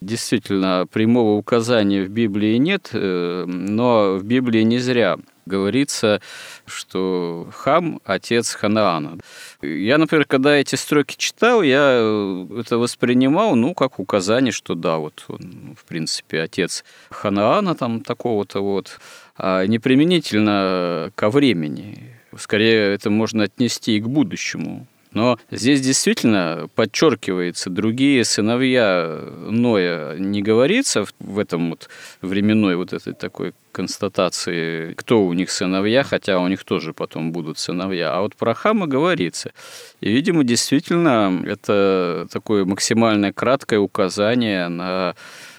Действительно, 0.00 0.86
прямого 0.90 1.36
указания 1.36 2.02
в 2.02 2.08
Библии 2.08 2.56
нет, 2.56 2.90
э, 2.92 3.44
но 3.46 4.16
в 4.16 4.24
Библии 4.24 4.62
не 4.62 4.78
зря 4.78 5.18
говорится, 5.46 6.20
что 6.66 7.48
Хам– 7.52 8.00
отец 8.04 8.54
Ханаана. 8.54 9.18
Я, 9.60 9.98
например, 9.98 10.24
когда 10.24 10.56
эти 10.56 10.76
строки 10.76 11.16
читал, 11.18 11.62
я 11.62 11.98
э, 12.00 12.46
это 12.60 12.78
воспринимал, 12.78 13.56
ну, 13.56 13.74
как 13.74 13.98
указание, 13.98 14.52
что 14.52 14.74
да, 14.74 14.96
вот 14.96 15.24
он, 15.28 15.76
в 15.78 15.84
принципе, 15.84 16.40
отец 16.40 16.84
Ханаана 17.10 17.74
там 17.74 18.00
такого-то 18.00 18.60
вот, 18.60 19.00
а 19.36 19.66
не 19.66 19.78
применительно 19.78 21.10
ко 21.14 21.28
времени. 21.28 22.16
Скорее, 22.38 22.94
это 22.94 23.10
можно 23.10 23.44
отнести 23.44 23.96
и 23.96 24.00
к 24.00 24.06
будущему. 24.06 24.86
Но 25.12 25.38
здесь 25.50 25.80
действительно 25.80 26.68
подчеркивается, 26.74 27.70
другие 27.70 28.24
сыновья 28.24 29.20
Ноя 29.48 30.16
не 30.16 30.42
говорится 30.42 31.04
в 31.18 31.38
этом 31.38 31.70
вот 31.70 31.88
временной 32.22 32.76
вот 32.76 32.92
этой 32.92 33.12
такой 33.12 33.52
констатации, 33.72 34.94
кто 34.94 35.24
у 35.24 35.32
них 35.32 35.50
сыновья, 35.50 36.02
хотя 36.02 36.38
у 36.38 36.48
них 36.48 36.64
тоже 36.64 36.92
потом 36.92 37.32
будут 37.32 37.58
сыновья. 37.58 38.14
А 38.14 38.20
вот 38.20 38.36
про 38.36 38.54
Хама 38.54 38.86
говорится. 38.86 39.52
И, 40.00 40.10
видимо, 40.10 40.44
действительно, 40.44 41.42
это 41.44 42.26
такое 42.32 42.64
максимальное 42.64 43.32
краткое 43.32 43.78
указание 43.78 44.68
на 44.68 45.14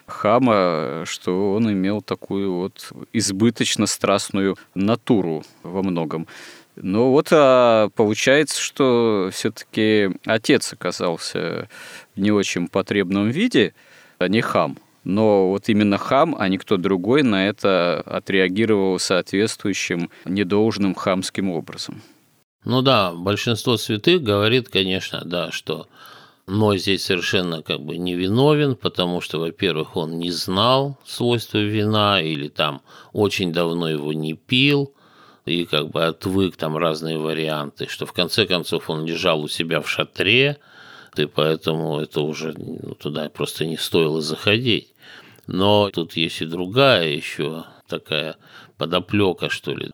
Хама, 0.07 1.03
что 1.05 1.53
он 1.53 1.71
имел 1.71 2.01
такую 2.01 2.53
вот 2.53 2.91
избыточно 3.13 3.87
страстную 3.87 4.57
натуру 4.75 5.43
во 5.63 5.81
многом. 5.81 6.27
Ну 6.83 7.11
вот 7.11 7.27
а 7.31 7.89
получается, 7.95 8.59
что 8.59 9.29
все-таки 9.31 10.09
отец 10.25 10.73
оказался 10.73 11.69
в 12.15 12.19
не 12.19 12.31
очень 12.31 12.67
потребном 12.67 13.29
виде, 13.29 13.75
а 14.17 14.27
не 14.27 14.41
хам. 14.41 14.77
Но 15.03 15.49
вот 15.49 15.69
именно 15.69 15.97
хам, 15.97 16.35
а 16.37 16.47
никто 16.47 16.77
другой 16.77 17.23
на 17.23 17.47
это 17.47 18.01
отреагировал 18.01 18.99
соответствующим 18.99 20.09
недолжным 20.25 20.95
хамским 20.95 21.49
образом. 21.49 22.01
Ну 22.65 22.81
да, 22.81 23.11
большинство 23.11 23.77
святых 23.77 24.21
говорит, 24.21 24.69
конечно, 24.69 25.21
да, 25.25 25.51
что 25.51 25.87
но 26.47 26.75
здесь 26.75 27.05
совершенно 27.05 27.61
как 27.61 27.81
бы 27.81 27.97
невиновен, 27.97 28.75
потому 28.75 29.21
что, 29.21 29.39
во-первых, 29.39 29.95
он 29.95 30.17
не 30.17 30.31
знал 30.31 30.97
свойства 31.05 31.59
вина 31.59 32.21
или 32.21 32.47
там 32.49 32.81
очень 33.13 33.53
давно 33.53 33.87
его 33.87 34.11
не 34.13 34.33
пил, 34.33 34.93
и 35.51 35.65
как 35.65 35.89
бы 35.89 36.05
отвык 36.05 36.55
там 36.55 36.77
разные 36.77 37.17
варианты, 37.17 37.87
что 37.87 38.05
в 38.05 38.13
конце 38.13 38.45
концов 38.45 38.89
он 38.89 39.05
лежал 39.05 39.41
у 39.41 39.47
себя 39.47 39.81
в 39.81 39.89
шатре, 39.89 40.57
и 41.17 41.25
поэтому 41.25 41.99
это 41.99 42.21
уже 42.21 42.53
ну, 42.57 42.95
туда 42.95 43.29
просто 43.29 43.65
не 43.65 43.77
стоило 43.77 44.21
заходить. 44.21 44.93
Но 45.47 45.89
тут 45.89 46.15
есть 46.15 46.41
и 46.41 46.45
другая 46.45 47.09
еще 47.09 47.65
такая 47.87 48.37
подоплека, 48.77 49.49
что 49.49 49.73
ли, 49.73 49.91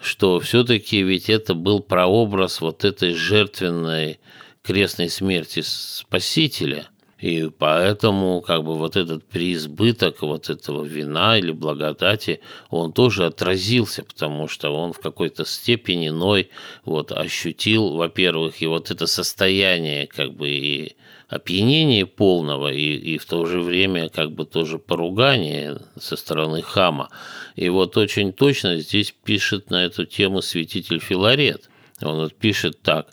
что 0.00 0.38
все-таки 0.40 1.02
ведь 1.02 1.28
это 1.28 1.54
был 1.54 1.80
прообраз 1.80 2.60
вот 2.60 2.84
этой 2.84 3.14
жертвенной 3.14 4.20
крестной 4.62 5.08
смерти 5.08 5.62
Спасителя– 5.62 6.86
и 7.20 7.50
поэтому 7.50 8.40
как 8.40 8.64
бы 8.64 8.76
вот 8.76 8.96
этот 8.96 9.24
преизбыток 9.24 10.22
вот 10.22 10.48
этого 10.48 10.84
вина 10.84 11.36
или 11.36 11.52
благодати, 11.52 12.40
он 12.70 12.92
тоже 12.92 13.26
отразился, 13.26 14.02
потому 14.02 14.48
что 14.48 14.70
он 14.70 14.92
в 14.94 15.00
какой-то 15.00 15.44
степени 15.44 16.08
иной 16.08 16.48
вот 16.84 17.12
ощутил, 17.12 17.94
во-первых, 17.94 18.62
и 18.62 18.66
вот 18.66 18.90
это 18.90 19.06
состояние 19.06 20.06
как 20.06 20.32
бы 20.32 20.48
и 20.48 20.96
опьянение 21.28 22.06
полного 22.06 22.72
и, 22.72 22.96
и 22.96 23.18
в 23.18 23.26
то 23.26 23.44
же 23.44 23.60
время 23.60 24.08
как 24.08 24.32
бы 24.32 24.46
тоже 24.46 24.78
поругание 24.78 25.78
со 26.00 26.16
стороны 26.16 26.62
хама. 26.62 27.10
И 27.54 27.68
вот 27.68 27.98
очень 27.98 28.32
точно 28.32 28.78
здесь 28.78 29.14
пишет 29.24 29.70
на 29.70 29.84
эту 29.84 30.06
тему 30.06 30.40
святитель 30.40 31.00
Филарет. 31.00 31.68
Он 32.00 32.16
вот 32.16 32.34
пишет 32.34 32.80
так, 32.80 33.08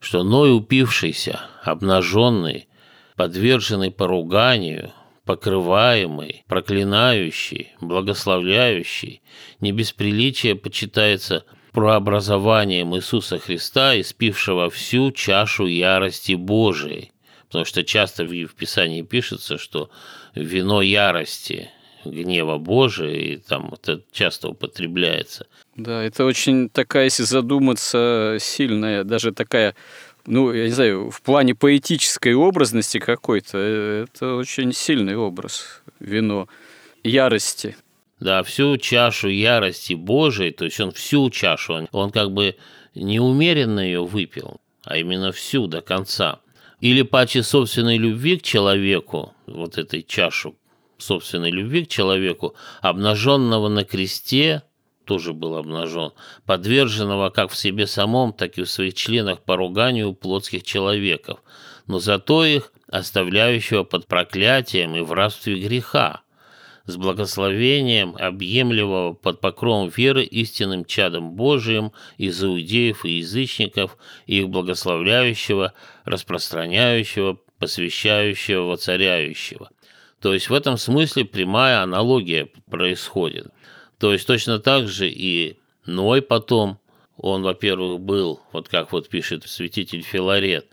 что 0.00 0.24
Ной 0.24 0.52
упившийся, 0.52 1.40
обнаженный, 1.62 2.66
подверженный 3.16 3.90
поруганию, 3.90 4.92
покрываемый, 5.24 6.44
проклинающий, 6.48 7.72
благословляющий, 7.80 9.22
не 9.60 9.72
без 9.72 9.92
приличия 9.92 10.54
почитается 10.54 11.44
прообразованием 11.72 12.94
Иисуса 12.96 13.38
Христа, 13.38 13.98
испившего 14.00 14.68
всю 14.70 15.10
чашу 15.12 15.66
ярости 15.66 16.32
Божией. 16.32 17.12
Потому 17.46 17.64
что 17.64 17.84
часто 17.84 18.24
в 18.24 18.54
Писании 18.54 19.02
пишется, 19.02 19.58
что 19.58 19.90
вино 20.34 20.82
ярости, 20.82 21.70
гнева 22.04 22.58
Божия, 22.58 23.10
и 23.10 23.36
там 23.36 23.72
это 23.72 24.02
часто 24.12 24.48
употребляется. 24.48 25.46
Да, 25.76 26.02
это 26.02 26.24
очень 26.24 26.68
такая, 26.68 27.04
если 27.04 27.22
задуматься, 27.22 28.36
сильная, 28.40 29.04
даже 29.04 29.32
такая 29.32 29.74
ну, 30.26 30.52
я 30.52 30.64
не 30.64 30.70
знаю, 30.70 31.10
в 31.10 31.22
плане 31.22 31.54
поэтической 31.54 32.34
образности 32.34 32.98
какой-то, 32.98 33.58
э, 33.58 34.04
это 34.04 34.36
очень 34.36 34.72
сильный 34.72 35.16
образ 35.16 35.82
вино 36.00 36.48
ярости. 37.02 37.76
Да, 38.20 38.44
всю 38.44 38.76
чашу 38.76 39.28
ярости 39.28 39.94
Божией, 39.94 40.52
то 40.52 40.64
есть 40.64 40.78
он 40.78 40.92
всю 40.92 41.28
чашу, 41.30 41.74
он, 41.74 41.88
он 41.90 42.10
как 42.12 42.30
бы 42.30 42.56
неумеренно 42.94 43.80
ее 43.80 44.04
выпил, 44.04 44.60
а 44.84 44.96
именно 44.96 45.32
всю 45.32 45.66
до 45.66 45.80
конца. 45.80 46.40
Или 46.80 47.02
паче 47.02 47.42
собственной 47.42 47.96
любви 47.96 48.38
к 48.38 48.42
человеку, 48.42 49.34
вот 49.46 49.76
этой 49.76 50.02
чашу 50.02 50.54
собственной 50.98 51.50
любви 51.50 51.84
к 51.84 51.88
человеку, 51.88 52.54
обнаженного 52.80 53.68
на 53.68 53.84
кресте, 53.84 54.62
тоже 55.04 55.32
был 55.32 55.56
обнажен, 55.56 56.12
подверженного 56.46 57.30
как 57.30 57.50
в 57.50 57.56
себе 57.56 57.86
самом, 57.86 58.32
так 58.32 58.58
и 58.58 58.62
в 58.62 58.70
своих 58.70 58.94
членах 58.94 59.40
поруганию 59.42 60.14
плотских 60.14 60.62
человеков, 60.62 61.40
но 61.86 61.98
зато 61.98 62.44
их 62.44 62.72
оставляющего 62.88 63.84
под 63.84 64.06
проклятием 64.06 64.94
и 64.94 65.00
в 65.00 65.12
рабстве 65.12 65.58
греха, 65.58 66.22
с 66.86 66.96
благословением 66.96 68.16
объемливого 68.18 69.12
под 69.12 69.40
покровом 69.40 69.88
веры 69.88 70.24
истинным 70.24 70.84
чадом 70.84 71.32
Божиим 71.32 71.92
из 72.18 72.42
иудеев 72.42 73.04
и 73.04 73.18
язычников, 73.18 73.96
и 74.26 74.40
их 74.40 74.48
благословляющего, 74.48 75.74
распространяющего, 76.04 77.38
посвящающего, 77.58 78.64
воцаряющего. 78.64 79.70
То 80.20 80.34
есть 80.34 80.50
в 80.50 80.54
этом 80.54 80.76
смысле 80.76 81.24
прямая 81.24 81.82
аналогия 81.82 82.48
происходит. 82.70 83.48
То 84.02 84.12
есть 84.12 84.26
точно 84.26 84.58
так 84.58 84.88
же 84.88 85.08
и 85.08 85.58
Ной 85.86 86.22
потом, 86.22 86.80
он, 87.16 87.44
во-первых, 87.44 88.00
был, 88.00 88.40
вот 88.50 88.68
как 88.68 88.90
вот 88.90 89.08
пишет 89.08 89.48
святитель 89.48 90.02
Филарет, 90.02 90.66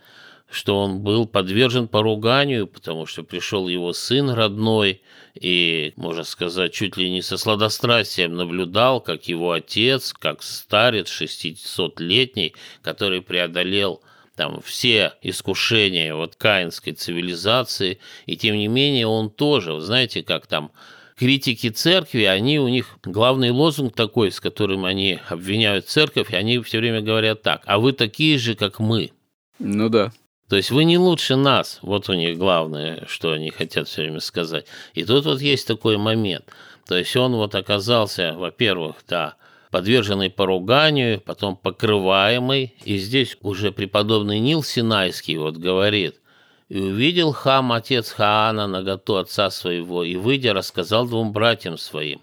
что 0.50 0.76
он 0.76 0.98
был 0.98 1.26
подвержен 1.26 1.86
поруганию, 1.86 2.66
потому 2.66 3.06
что 3.06 3.22
пришел 3.22 3.68
его 3.68 3.92
сын 3.92 4.30
родной, 4.30 5.02
и, 5.40 5.92
можно 5.94 6.24
сказать, 6.24 6.72
чуть 6.72 6.96
ли 6.96 7.08
не 7.08 7.22
со 7.22 7.36
сладострастием 7.36 8.34
наблюдал, 8.34 9.00
как 9.00 9.28
его 9.28 9.52
отец, 9.52 10.12
как 10.12 10.42
старец 10.42 11.06
600-летний, 11.08 12.56
который 12.82 13.22
преодолел 13.22 14.02
там 14.34 14.60
все 14.60 15.12
искушения 15.22 16.16
вот 16.16 16.34
каинской 16.34 16.94
цивилизации, 16.94 18.00
и 18.26 18.36
тем 18.36 18.56
не 18.56 18.66
менее 18.66 19.06
он 19.06 19.30
тоже, 19.30 19.80
знаете, 19.80 20.24
как 20.24 20.48
там 20.48 20.72
критики 21.20 21.68
церкви, 21.68 22.22
они 22.22 22.58
у 22.58 22.68
них 22.68 22.96
главный 23.04 23.50
лозунг 23.50 23.94
такой, 23.94 24.32
с 24.32 24.40
которым 24.40 24.86
они 24.86 25.18
обвиняют 25.28 25.86
церковь, 25.86 26.32
и 26.32 26.36
они 26.36 26.58
все 26.60 26.78
время 26.78 27.02
говорят 27.02 27.42
так, 27.42 27.60
а 27.66 27.78
вы 27.78 27.92
такие 27.92 28.38
же, 28.38 28.54
как 28.54 28.80
мы. 28.80 29.10
Ну 29.58 29.90
да. 29.90 30.12
То 30.48 30.56
есть 30.56 30.70
вы 30.70 30.84
не 30.84 30.96
лучше 30.96 31.36
нас. 31.36 31.78
Вот 31.82 32.08
у 32.08 32.14
них 32.14 32.38
главное, 32.38 33.04
что 33.06 33.32
они 33.32 33.50
хотят 33.50 33.86
все 33.86 34.00
время 34.00 34.20
сказать. 34.20 34.64
И 34.94 35.04
тут 35.04 35.26
вот 35.26 35.42
есть 35.42 35.66
такой 35.66 35.98
момент. 35.98 36.46
То 36.86 36.96
есть 36.96 37.14
он 37.14 37.34
вот 37.34 37.54
оказался, 37.54 38.32
во-первых, 38.38 38.96
да, 39.06 39.34
подверженный 39.70 40.30
поруганию, 40.30 41.20
потом 41.20 41.54
покрываемый. 41.54 42.74
И 42.84 42.96
здесь 42.96 43.36
уже 43.42 43.72
преподобный 43.72 44.38
Нил 44.38 44.62
Синайский 44.62 45.36
вот 45.36 45.58
говорит, 45.58 46.16
«И 46.70 46.78
увидел 46.80 47.32
Хам, 47.32 47.72
отец 47.72 48.12
Хаана, 48.12 48.68
наготу 48.68 49.16
отца 49.16 49.50
своего, 49.50 50.04
и, 50.04 50.14
выйдя, 50.14 50.54
рассказал 50.54 51.06
двум 51.06 51.32
братьям 51.32 51.76
своим. 51.76 52.20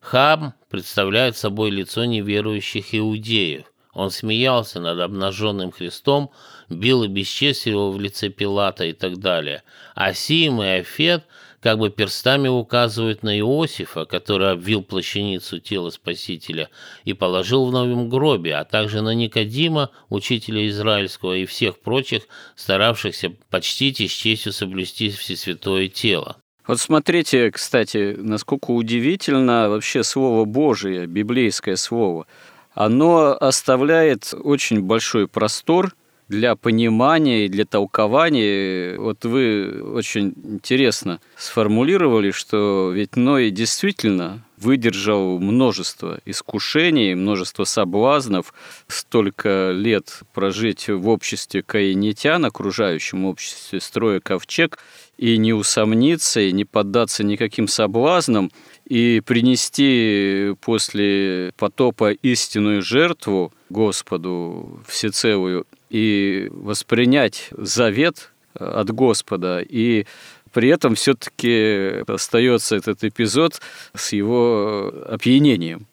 Хам 0.00 0.54
представляет 0.70 1.36
собой 1.36 1.70
лицо 1.70 2.04
неверующих 2.04 2.94
иудеев. 2.94 3.66
Он 3.92 4.12
смеялся 4.12 4.78
над 4.78 5.00
обнаженным 5.00 5.72
Христом, 5.72 6.30
бил 6.68 7.02
и 7.02 7.08
бесчестил 7.08 7.90
в 7.90 7.98
лице 7.98 8.28
Пилата 8.28 8.84
и 8.84 8.92
так 8.92 9.18
далее. 9.18 9.64
А 9.96 10.14
Сим 10.14 10.62
и 10.62 10.66
Афет 10.66 11.24
как 11.60 11.78
бы 11.78 11.90
перстами 11.90 12.48
указывают 12.48 13.22
на 13.22 13.38
Иосифа, 13.38 14.04
который 14.04 14.52
обвил 14.52 14.82
плащаницу 14.82 15.58
тела 15.58 15.90
Спасителя 15.90 16.70
и 17.04 17.12
положил 17.12 17.66
в 17.66 17.72
новом 17.72 18.08
гробе, 18.08 18.54
а 18.54 18.64
также 18.64 19.02
на 19.02 19.14
Никодима, 19.14 19.90
учителя 20.08 20.66
израильского, 20.68 21.34
и 21.34 21.46
всех 21.46 21.78
прочих, 21.80 22.22
старавшихся 22.54 23.32
почтить 23.50 24.00
и 24.00 24.08
с 24.08 24.12
честью 24.12 24.52
соблюсти 24.52 25.10
всесвятое 25.10 25.88
тело. 25.88 26.36
Вот 26.66 26.80
смотрите, 26.80 27.50
кстати, 27.50 28.14
насколько 28.18 28.72
удивительно 28.72 29.70
вообще 29.70 30.04
Слово 30.04 30.44
Божие, 30.44 31.06
библейское 31.06 31.76
Слово. 31.76 32.26
Оно 32.74 33.36
оставляет 33.40 34.32
очень 34.32 34.82
большой 34.82 35.26
простор– 35.26 35.94
для 36.28 36.56
понимания 36.56 37.46
и 37.46 37.48
для 37.48 37.64
толкования. 37.64 38.98
Вот 38.98 39.24
вы 39.24 39.82
очень 39.82 40.34
интересно 40.44 41.20
сформулировали, 41.36 42.30
что 42.30 42.92
ведь 42.92 43.16
Ной 43.16 43.50
действительно 43.50 44.44
выдержал 44.60 45.38
множество 45.38 46.20
искушений, 46.24 47.14
множество 47.14 47.64
соблазнов, 47.64 48.52
столько 48.88 49.70
лет 49.72 50.20
прожить 50.34 50.88
в 50.88 51.08
обществе 51.08 51.62
каинитян, 51.62 52.44
окружающем 52.44 53.24
обществе, 53.24 53.80
строя 53.80 54.20
ковчег, 54.20 54.78
и 55.16 55.36
не 55.36 55.52
усомниться, 55.52 56.40
и 56.40 56.52
не 56.52 56.64
поддаться 56.64 57.24
никаким 57.24 57.68
соблазнам, 57.68 58.50
и 58.84 59.20
принести 59.24 60.54
после 60.60 61.52
потопа 61.56 62.10
истинную 62.10 62.82
жертву 62.82 63.52
Господу 63.68 64.80
всецелую 64.86 65.66
и 65.90 66.48
воспринять 66.50 67.48
завет 67.52 68.32
от 68.54 68.90
Господа, 68.90 69.60
и 69.60 70.06
при 70.52 70.68
этом 70.70 70.94
все-таки 70.94 72.02
остается 72.06 72.76
этот 72.76 73.04
эпизод 73.04 73.60
с 73.94 74.12
его 74.12 74.92
опьянением. 75.06 75.86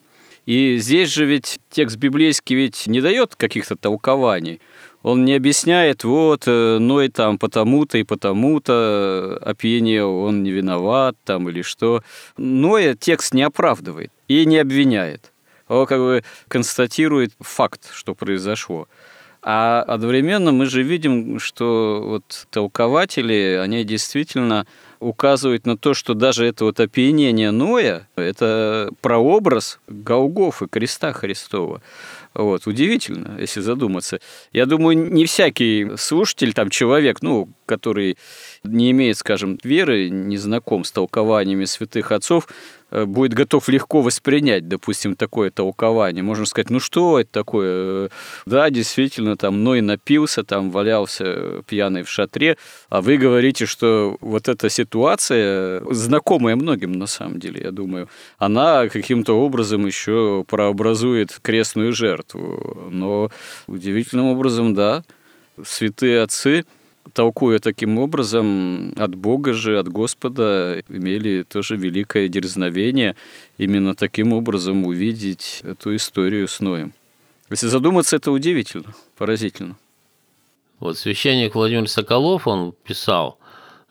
И 0.45 0.77
здесь 0.77 1.11
же 1.11 1.25
ведь 1.25 1.59
текст 1.71 1.97
библейский 1.97 2.55
ведь 2.55 2.87
не 2.87 3.01
дает 3.01 3.35
каких-то 3.35 3.75
толкований. 3.75 4.61
Он 5.01 5.25
не 5.25 5.33
объясняет, 5.33 6.03
вот, 6.03 6.43
э, 6.47 6.77
Ной 6.79 7.09
там 7.09 7.37
потому-то 7.37 7.97
и 7.97 8.03
потому-то 8.03 9.39
опьянел, 9.41 10.17
он 10.17 10.43
не 10.43 10.51
виноват 10.51 11.15
там 11.25 11.49
или 11.49 11.61
что. 11.61 12.01
Ноя 12.37 12.95
текст 12.95 13.33
не 13.33 13.43
оправдывает 13.43 14.11
и 14.27 14.45
не 14.45 14.57
обвиняет. 14.57 15.31
Он 15.67 15.85
как 15.85 15.99
бы 15.99 16.23
констатирует 16.47 17.33
факт, 17.39 17.89
что 17.93 18.15
произошло. 18.15 18.87
А 19.47 19.83
одновременно 19.83 20.51
мы 20.51 20.65
же 20.65 20.81
видим, 20.81 21.39
что 21.39 22.01
вот 22.03 22.47
толкователи, 22.49 23.59
они 23.61 23.83
действительно 23.83 24.65
указывают 24.99 25.67
на 25.67 25.77
то, 25.77 25.93
что 25.93 26.15
даже 26.15 26.47
это 26.47 26.65
вот 26.65 26.79
опьянение 26.79 27.51
Ноя– 27.51 28.07
это 28.15 28.89
прообраз 29.01 29.79
Голгофы, 29.87 30.65
креста 30.67 31.13
Христова. 31.13 31.83
Вот, 32.33 32.65
удивительно, 32.65 33.37
если 33.39 33.61
задуматься. 33.61 34.19
Я 34.51 34.65
думаю, 34.65 34.97
не 35.13 35.25
всякий 35.25 35.95
слушатель, 35.95 36.53
там, 36.53 36.71
человек, 36.71 37.21
ну, 37.21 37.47
который 37.67 38.17
не 38.67 38.91
имеет, 38.91 39.17
скажем, 39.17 39.59
веры, 39.63 40.09
не 40.09 40.37
знаком 40.37 40.83
с 40.83 40.91
толкованиями 40.91 41.65
святых 41.65 42.11
отцов, 42.11 42.47
э, 42.91 43.05
будет 43.05 43.33
готов 43.33 43.67
легко 43.69 44.01
воспринять, 44.01 44.67
допустим, 44.67 45.15
такое 45.15 45.51
толкование. 45.51 46.23
Можно 46.23 46.45
сказать, 46.45 46.69
ну 46.69 46.79
что 46.79 47.19
это 47.19 47.31
такое? 47.31 48.09
Да, 48.45 48.69
действительно, 48.69 49.37
там 49.37 49.63
Ной 49.63 49.81
напился, 49.81 50.43
там 50.43 50.71
валялся 50.71 51.63
пьяный 51.67 52.03
в 52.03 52.09
шатре, 52.09 52.57
а 52.89 53.01
вы 53.01 53.17
говорите, 53.17 53.65
что 53.65 54.17
вот 54.21 54.47
эта 54.47 54.69
ситуация, 54.69 55.81
знакомая 55.91 56.55
многим 56.55 56.91
на 56.93 57.07
самом 57.07 57.39
деле, 57.39 57.61
я 57.63 57.71
думаю, 57.71 58.09
она 58.37 58.87
каким-то 58.89 59.33
образом 59.33 59.85
еще 59.85 60.45
прообразует 60.47 61.39
крестную 61.41 61.93
жертву. 61.93 62.89
Но 62.91 63.29
удивительным 63.67 64.27
образом, 64.27 64.73
да, 64.73 65.03
святые 65.63 66.21
отцы 66.21 66.65
толкуя 67.13 67.59
таким 67.59 67.97
образом, 67.99 68.93
от 68.97 69.15
Бога 69.15 69.53
же, 69.53 69.79
от 69.79 69.87
Господа, 69.87 70.83
имели 70.89 71.43
тоже 71.43 71.77
великое 71.77 72.27
дерзновение 72.27 73.15
именно 73.57 73.95
таким 73.95 74.33
образом 74.33 74.85
увидеть 74.85 75.61
эту 75.63 75.95
историю 75.95 76.47
с 76.47 76.59
Ноем. 76.59 76.93
Если 77.49 77.67
задуматься, 77.67 78.15
это 78.15 78.31
удивительно, 78.31 78.95
поразительно. 79.17 79.77
Вот 80.79 80.97
священник 80.97 81.55
Владимир 81.55 81.87
Соколов, 81.87 82.47
он 82.47 82.73
писал, 82.83 83.37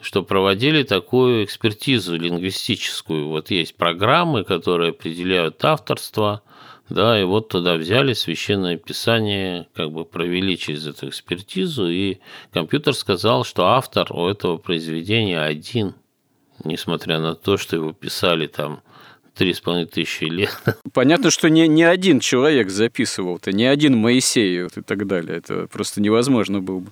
что 0.01 0.23
проводили 0.23 0.83
такую 0.83 1.45
экспертизу 1.45 2.17
лингвистическую. 2.17 3.29
Вот 3.29 3.51
есть 3.51 3.75
программы, 3.75 4.45
которые 4.45 4.91
определяют 4.91 5.65
авторство– 5.65 6.43
да, 6.89 7.21
и 7.21 7.25
вот 7.25 7.49
туда 7.49 7.77
взяли 7.77 8.13
священное 8.13 8.77
писание, 8.77 9.69
как 9.75 9.91
бы 9.91 10.05
провели 10.05 10.57
через 10.59 10.87
эту 10.87 11.09
экспертизу, 11.09 11.89
и 11.89 12.19
компьютер 12.53 12.95
сказал, 12.95 13.45
что 13.45 13.67
автор 13.67 14.13
у 14.13 14.29
этого 14.29 14.59
произведения 14.59 15.41
один. 15.41 15.95
несмотря 16.63 17.19
на 17.19 17.35
то, 17.35 17.57
что 17.57 17.77
его 17.77 17.93
писали 17.93 18.47
там 18.47 18.83
три 19.35 19.53
с 19.53 19.61
половиной 19.61 19.89
тысячи 19.89 20.25
лет. 20.25 20.57
Понятно, 20.93 21.31
что 21.31 21.51
не, 21.51 21.67
не 21.67 21.83
один 21.83 22.21
человек 22.21 22.71
записывал-то, 22.71 23.53
не 23.53 23.67
один 23.67 23.97
Моисей 23.97 24.67
и 24.67 24.81
так 24.83 25.07
далее. 25.07 25.39
Это 25.39 25.67
просто 25.67 26.01
невозможно 26.01 26.61
было 26.61 26.81
бы. 26.81 26.91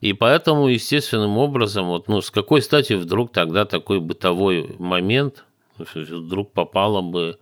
И 0.00 0.12
поэтому 0.12 0.68
естественным 0.68 1.38
образом, 1.38 1.86
вот, 1.86 2.08
ну, 2.08 2.20
с 2.20 2.30
какой 2.30 2.62
стати 2.62 2.94
вдруг 2.94 3.32
тогда 3.32 3.64
такой 3.64 4.00
бытовой 4.00 4.74
момент 4.78 5.44
вдруг 5.94 6.52
попало 6.52 7.02
бы 7.02 7.38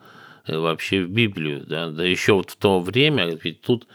вообще 0.47 1.03
в 1.03 1.11
Библию, 1.11 1.65
да, 1.67 1.89
да 1.91 2.05
еще 2.05 2.35
вот 2.35 2.51
в 2.51 2.57
то 2.57 2.81
время, 2.81 3.39
ведь 3.43 3.63
тут 3.63 3.87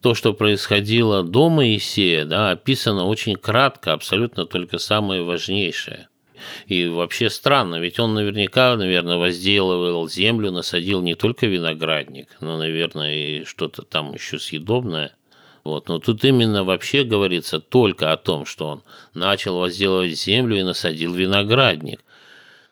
то, 0.00 0.14
что 0.14 0.32
происходило 0.32 1.22
до 1.22 1.48
Моисея, 1.48 2.24
да, 2.24 2.50
описано 2.50 3.04
очень 3.06 3.36
кратко, 3.36 3.92
абсолютно 3.92 4.46
только 4.46 4.78
самое 4.78 5.22
важнейшее. 5.22 6.08
И 6.66 6.86
вообще 6.86 7.30
странно, 7.30 7.80
ведь 7.80 7.98
он 7.98 8.14
наверняка, 8.14 8.76
наверное, 8.76 9.16
возделывал 9.16 10.08
землю, 10.08 10.52
насадил 10.52 11.02
не 11.02 11.16
только 11.16 11.46
виноградник, 11.46 12.28
но, 12.40 12.56
наверное, 12.56 13.14
и 13.14 13.44
что-то 13.44 13.82
там 13.82 14.14
еще 14.14 14.38
съедобное. 14.38 15.14
Вот. 15.64 15.88
Но 15.88 15.98
тут 15.98 16.24
именно 16.24 16.64
вообще 16.64 17.04
говорится 17.04 17.60
только 17.60 18.12
о 18.12 18.16
том, 18.16 18.46
что 18.46 18.68
он 18.68 18.82
начал 19.14 19.58
возделывать 19.58 20.18
землю 20.18 20.58
и 20.58 20.62
насадил 20.62 21.12
виноградник, 21.12 22.00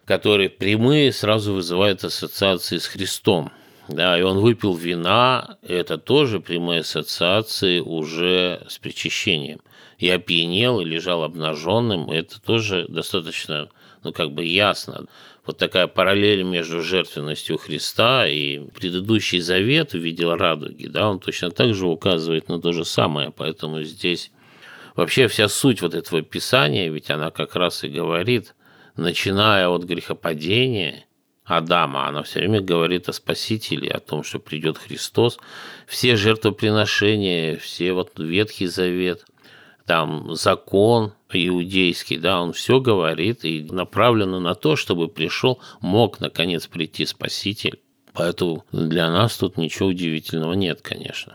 который 0.06 0.48
прямые 0.48 1.12
сразу 1.12 1.52
вызывают 1.52 2.04
ассоциации 2.04 2.78
с 2.78 2.86
Христом. 2.86 3.50
Да, 3.88 4.18
и 4.18 4.22
он 4.22 4.38
выпил 4.38 4.74
вина, 4.74 5.58
это 5.62 5.96
тоже 5.96 6.40
прямые 6.40 6.80
ассоциации 6.80 7.78
уже 7.78 8.64
с 8.68 8.78
причащением. 8.78 9.60
И 9.98 10.08
опьянел, 10.08 10.80
и 10.80 10.84
лежал 10.84 11.22
обнаженным, 11.22 12.10
это 12.10 12.40
тоже 12.40 12.86
достаточно, 12.88 13.68
ну, 14.02 14.12
как 14.12 14.32
бы 14.32 14.44
ясно. 14.44 15.06
Вот 15.46 15.58
такая 15.58 15.86
параллель 15.86 16.42
между 16.42 16.82
жертвенностью 16.82 17.58
Христа 17.58 18.26
и 18.26 18.58
предыдущий 18.74 19.38
завет 19.38 19.94
увидел 19.94 20.34
радуги, 20.34 20.88
да, 20.88 21.08
он 21.08 21.20
точно 21.20 21.50
так 21.52 21.72
же 21.72 21.86
указывает 21.86 22.48
на 22.48 22.60
то 22.60 22.72
же 22.72 22.84
самое, 22.84 23.30
поэтому 23.30 23.82
здесь 23.84 24.32
вообще 24.96 25.28
вся 25.28 25.48
суть 25.48 25.80
вот 25.80 25.94
этого 25.94 26.22
писания, 26.22 26.90
ведь 26.90 27.10
она 27.10 27.30
как 27.30 27.54
раз 27.54 27.84
и 27.84 27.88
говорит, 27.88 28.55
начиная 28.96 29.68
от 29.68 29.84
грехопадения– 29.84 31.04
Адама, 31.46 32.08
она 32.08 32.24
все 32.24 32.40
время 32.40 32.60
говорит 32.60 33.08
о 33.08 33.12
Спасителе, 33.12 33.88
о 33.90 34.00
том, 34.00 34.24
что 34.24 34.40
придет 34.40 34.78
Христос. 34.78 35.38
Все 35.86 36.16
жертвоприношения, 36.16 37.56
все 37.56 37.92
вот 37.92 38.18
Ветхий 38.18 38.66
Завет, 38.66 39.24
там 39.86 40.34
закон 40.34 41.12
иудейский, 41.32 42.16
да, 42.16 42.40
он 42.40 42.52
все 42.52 42.80
говорит 42.80 43.44
и 43.44 43.62
направлено 43.70 44.40
на 44.40 44.56
то, 44.56 44.74
чтобы 44.74 45.08
пришел, 45.08 45.60
мог 45.80 46.18
наконец 46.18 46.66
прийти 46.66 47.06
Спаситель. 47.06 47.80
Поэтому 48.12 48.64
для 48.72 49.08
нас 49.10 49.36
тут 49.36 49.56
ничего 49.56 49.90
удивительного 49.90 50.54
нет, 50.54 50.80
конечно. 50.82 51.34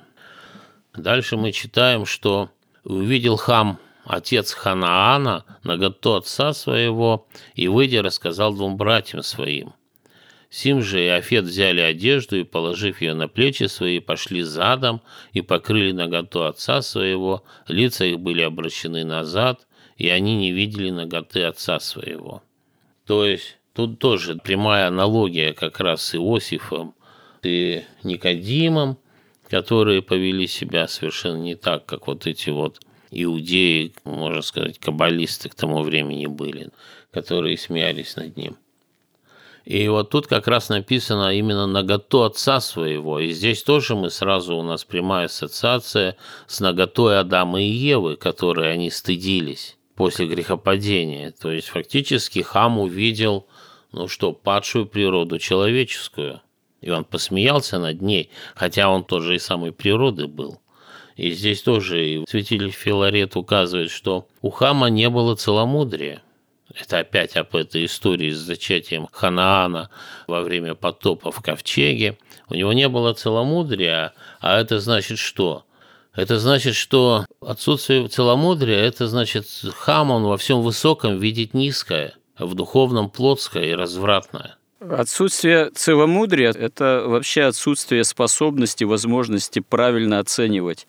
Дальше 0.94 1.38
мы 1.38 1.54
читаем, 1.54 2.06
что 2.06 2.50
увидел 2.84 3.38
хам 3.38 3.80
отец 4.06 4.54
Ханаана 4.54 5.46
наготу 5.64 6.16
отца 6.16 6.54
своего, 6.54 7.28
и, 7.56 7.68
выйдя, 7.68 8.02
рассказал 8.02 8.54
двум 8.54 8.78
братьям 8.78 9.24
своим– 9.24 9.74
Сим 10.52 10.82
же 10.82 11.02
и 11.02 11.08
Афет 11.08 11.46
взяли 11.46 11.80
одежду 11.80 12.38
и, 12.38 12.44
положив 12.44 13.02
ее 13.02 13.14
на 13.14 13.30
плечи 13.30 13.68
свои, 13.68 14.00
пошли 14.00 14.42
задом 14.42 15.02
и 15.32 15.40
покрыли 15.40 15.94
наготу 15.94 16.44
отца 16.44 16.82
своего, 16.82 17.46
лица 17.70 18.04
их 18.04 18.20
были 18.20 18.42
обращены 18.42 19.06
назад, 19.06 19.66
и 19.96 20.10
они 20.10 20.36
не 20.36 20.52
видели 20.52 20.90
наготы 20.90 21.44
отца 21.44 21.80
своего. 21.80 22.44
То 23.08 23.26
есть 23.26 23.60
тут 23.74 24.00
тоже 24.00 24.36
прямая 24.44 24.90
аналогия 24.90 25.54
как 25.54 25.80
раз 25.80 26.04
с 26.04 26.16
Иосифом 26.16 26.96
и 27.44 27.84
Никодимом, 28.04 28.98
которые 29.50 30.02
повели 30.02 30.48
себя 30.48 30.90
совершенно 30.90 31.38
не 31.38 31.56
так, 31.56 31.86
как 31.86 32.08
вот 32.08 32.28
эти 32.28 32.50
вот 32.50 32.82
иудеи, 33.12 33.94
можно 34.04 34.42
сказать, 34.42 34.80
каббалисты 34.80 35.50
к 35.50 35.56
тому 35.56 35.84
времени 35.84 36.26
были, 36.26 36.70
которые 37.12 37.58
смеялись 37.58 38.16
над 38.16 38.38
ним. 38.38 38.58
И 39.66 39.88
вот 39.90 40.10
тут 40.10 40.28
как 40.28 40.48
раз 40.48 40.70
написано 40.70 41.36
именно 41.36 41.68
наготу 41.68 42.24
отца 42.24 42.60
своего. 42.60 43.20
И 43.20 43.30
здесь 43.32 43.62
тоже 43.62 43.96
мы 43.96 44.10
сразу, 44.10 44.56
у 44.56 44.64
нас 44.64 44.84
прямая 44.84 45.26
ассоциация 45.26 46.18
с 46.48 46.60
наготой 46.60 47.20
Адама 47.20 47.62
и 47.62 47.70
Евы, 47.70 48.16
которые 48.16 48.72
они 48.72 48.90
стыдились 48.90 49.78
после 49.96 50.26
грехопадения. 50.26 51.32
То 51.32 51.52
есть 51.52 51.68
фактически 51.68 52.42
Хам 52.42 52.80
увидел, 52.80 53.46
ну 53.92 54.08
что, 54.08 54.32
падшую 54.32 54.88
природу 54.88 55.38
человеческую. 55.38 56.42
И 56.82 56.90
он 56.90 57.06
посмеялся 57.06 57.78
над 57.78 58.02
ней, 58.02 58.32
хотя 58.56 58.90
он 58.90 59.04
тоже 59.04 59.36
и 59.36 59.40
самой 59.40 59.72
природы 59.72 60.26
был. 60.26 60.61
И 61.22 61.34
здесь 61.34 61.62
тоже 61.62 62.24
святитель 62.28 62.72
Филарет 62.72 63.36
указывает, 63.36 63.92
что 63.92 64.28
у 64.42 64.50
Хама 64.50 64.88
не 64.88 65.08
было 65.08 65.36
целомудрия. 65.36 66.24
Это 66.74 66.98
опять 66.98 67.38
об 67.38 67.56
этой 67.56 67.86
истории 67.86 68.32
с 68.32 68.40
зачатием 68.40 69.08
Ханаана 69.12 69.92
во 70.26 70.42
время 70.42 70.74
потопа 70.74 71.32
в 71.32 71.40
Ковчеге. 71.44 72.18
У 72.50 72.56
него 72.56 72.74
не 72.74 72.90
было 72.90 73.14
целомудрия, 73.14 74.14
а 74.40 74.60
это 74.60 74.80
значит 74.80 75.20
что? 75.20 75.64
Это 76.16 76.40
значит, 76.40 76.74
что 76.74 77.28
отсутствие 77.40 78.08
целомудрия, 78.08 78.80
это 78.80 79.06
значит, 79.06 79.46
хам 79.76 80.10
он 80.10 80.24
во 80.24 80.38
всем 80.38 80.64
высоком 80.64 81.20
видит 81.20 81.54
низкое, 81.54 82.16
в 82.40 82.56
духовном 82.56 83.12
плотское 83.12 83.66
и 83.66 83.76
развратное. 83.76 84.56
Отсутствие 84.80 85.70
целомудрия– 85.70 86.50
это 86.52 87.04
вообще 87.06 87.44
отсутствие 87.44 88.04
способности, 88.06 88.86
возможности 88.86 89.60
правильно 89.60 90.18
оценивать 90.18 90.88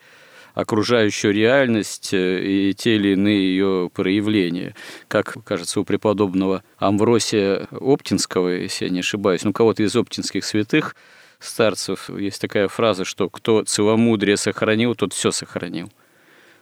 окружающую 0.54 1.32
реальность 1.32 2.12
э, 2.12 2.42
и 2.42 2.74
те 2.74 2.96
или 2.96 3.10
иные 3.10 3.40
ее 3.40 3.90
проявления. 3.92 4.74
Как, 5.08 5.36
кажется, 5.44 5.80
у 5.80 5.84
преподобного 5.84 6.62
Амвросия 6.78 7.68
Оптинского, 7.70 8.48
если 8.48 8.86
я 8.86 8.90
не 8.90 9.00
ошибаюсь, 9.00 9.44
ну, 9.44 9.52
кого-то 9.52 9.82
из 9.82 9.94
оптинских 9.96 10.44
святых 10.44 10.96
старцев, 11.38 12.10
есть 12.10 12.40
такая 12.40 12.68
фраза, 12.68 13.04
что 13.04 13.28
кто 13.28 13.64
целомудрие 13.64 14.36
сохранил, 14.36 14.94
тот 14.94 15.12
все 15.12 15.30
сохранил. 15.30 15.90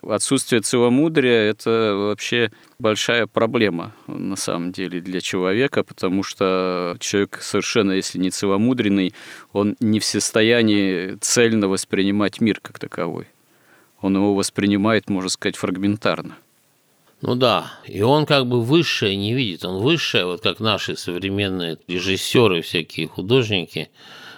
Отсутствие 0.03 0.63
целомудрия– 0.63 1.51
это 1.51 1.95
вообще 1.95 2.51
большая 2.79 3.27
проблема 3.27 3.93
на 4.07 4.37
самом 4.37 4.73
деле 4.73 5.03
для 5.03 5.21
человека, 5.21 5.85
потому 5.85 6.23
что 6.23 6.97
человек 7.01 7.39
совершенно, 7.43 7.93
если 7.93 8.19
не 8.19 8.31
целомудренный, 8.31 9.13
он 9.53 9.77
не 9.79 10.01
в 10.01 10.05
состоянии 10.07 11.17
цельно 11.21 11.69
воспринимать 11.69 12.41
мир 12.41 12.61
как 12.63 12.79
таковой 12.79 13.27
он 14.01 14.17
его 14.17 14.35
воспринимает, 14.35 15.09
можно 15.09 15.29
сказать, 15.29 15.57
фрагментарно. 15.57 16.37
Ну 17.23 17.35
да, 17.35 17.73
и 17.87 18.01
он 18.01 18.25
как 18.25 18.47
бы 18.47 18.63
высшее 18.63 19.15
не 19.15 19.35
видит, 19.35 19.65
он 19.65 19.83
высшее, 19.83 20.25
вот 20.25 20.41
как 20.41 20.59
наши 20.59 20.97
современные 20.97 21.77
режиссеры, 21.87 22.63
всякие 22.63 23.09
художники, 23.09 23.91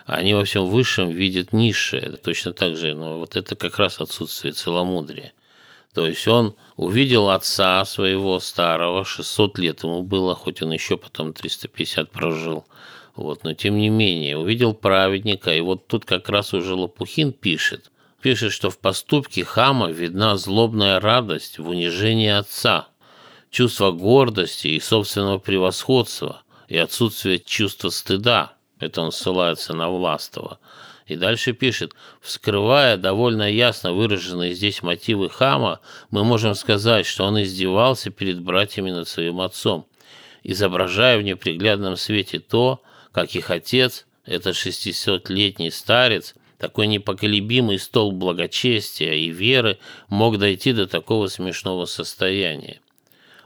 они 0.05 0.35
во 0.35 0.44
всем 0.44 0.66
высшем 0.66 1.11
видят 1.11 1.53
низшее, 1.53 2.18
точно 2.22 2.53
так 2.53 2.77
же, 2.77 2.94
но 2.94 3.20
вот 3.20 3.37
это 3.37 3.55
как 3.55 3.79
раз 3.79 4.01
отсутствие 4.01 4.53
целомудрия. 4.53 5.33
То 5.94 6.09
есть 6.09 6.27
он 6.27 6.57
увидел 6.77 7.31
отца 7.31 7.85
своего 7.85 8.40
старого, 8.40 9.05
600 9.05 9.59
лет 9.59 9.85
ему 9.85 10.03
было, 10.03 10.35
хоть 10.35 10.61
он 10.61 10.72
еще 10.72 10.96
потом 10.96 11.33
350 11.33 12.11
прожил, 12.11 12.64
вот, 13.14 13.44
но 13.44 13.55
тем 13.55 13.77
не 13.77 13.90
менее, 13.90 14.38
увидел 14.38 14.75
праведника, 14.75 15.55
и 15.55 15.61
вот 15.61 15.87
тут 15.87 16.05
как 16.05 16.29
раз 16.29 16.53
уже 16.53 16.75
Лопухин 16.75 17.33
пишет, 17.33 17.92
пишет, 18.22 18.52
что 18.52 18.70
в 18.70 18.78
поступке 18.78 19.44
хама 19.44 19.90
видна 19.90 20.37
злобная 20.37 21.00
радость 21.00 21.58
в 21.58 21.68
унижении 21.68 22.30
отца, 22.30 22.88
чувство 23.50 23.90
гордости 23.90 24.68
и 24.68 24.80
собственного 24.80 25.38
превосходства 25.38 26.42
и 26.68 26.78
отсутствие 26.78 27.38
чувства 27.40 27.90
стыда. 27.90 28.54
Это 28.78 29.02
он 29.02 29.12
ссылается 29.12 29.74
на 29.74 29.90
Властова. 29.90 30.58
И 31.06 31.16
дальше 31.16 31.52
пишет, 31.52 31.92
вскрывая 32.20 32.96
довольно 32.96 33.50
ясно 33.50 33.92
выраженные 33.92 34.54
здесь 34.54 34.82
мотивы 34.82 35.28
хама, 35.28 35.80
мы 36.11 36.24
можем 36.24 36.54
сказать, 36.54 37.06
что 37.06 37.24
он 37.24 37.42
издевался 37.42 38.11
перед 38.11 38.40
братьями 38.40 38.92
над 38.92 39.08
своим 39.08 39.40
отцом, 39.40 39.87
изображая 40.44 41.18
в 41.18 41.22
неприглядном 41.22 41.96
свете 41.96 42.38
то, 42.38 42.80
как 43.11 43.35
их 43.35 43.50
отец, 43.50 44.06
этот 44.24 44.54
600-летний 44.54 45.70
старец, 45.70 46.35
такой 46.62 46.87
непоколебимый 46.87 47.77
стол 47.77 48.12
благочестия 48.12 49.14
и 49.14 49.31
веры 49.31 49.79
мог 50.09 50.38
дойти 50.38 50.72
до 50.72 50.87
такого 50.87 51.27
смешного 51.27 51.87
состояния. 51.87 52.81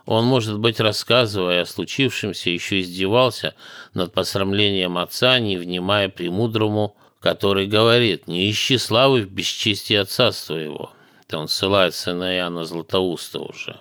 Он, 0.04 0.26
может 0.26 0.58
быть, 0.58 0.80
рассказывая 0.80 1.62
о 1.62 1.64
случившемся, 1.66 2.50
еще 2.50 2.82
издевался 2.82 3.54
над 3.94 4.12
посрамлением 4.12 4.98
отца, 4.98 5.38
не 5.38 5.56
внимая 5.56 6.10
премудрому, 6.10 6.94
который 7.18 7.66
говорит 7.66 8.28
«Не 8.28 8.50
ищи 8.50 8.76
славы 8.76 9.22
в 9.22 9.30
бесчестии 9.30 9.96
отца 9.96 10.30
своего». 10.30 10.90
Это 11.26 11.38
он 11.38 11.48
ссылается 11.48 12.12
на 12.12 12.36
Иоанна 12.36 12.66
Златоуста 12.66 13.38
уже. 13.38 13.80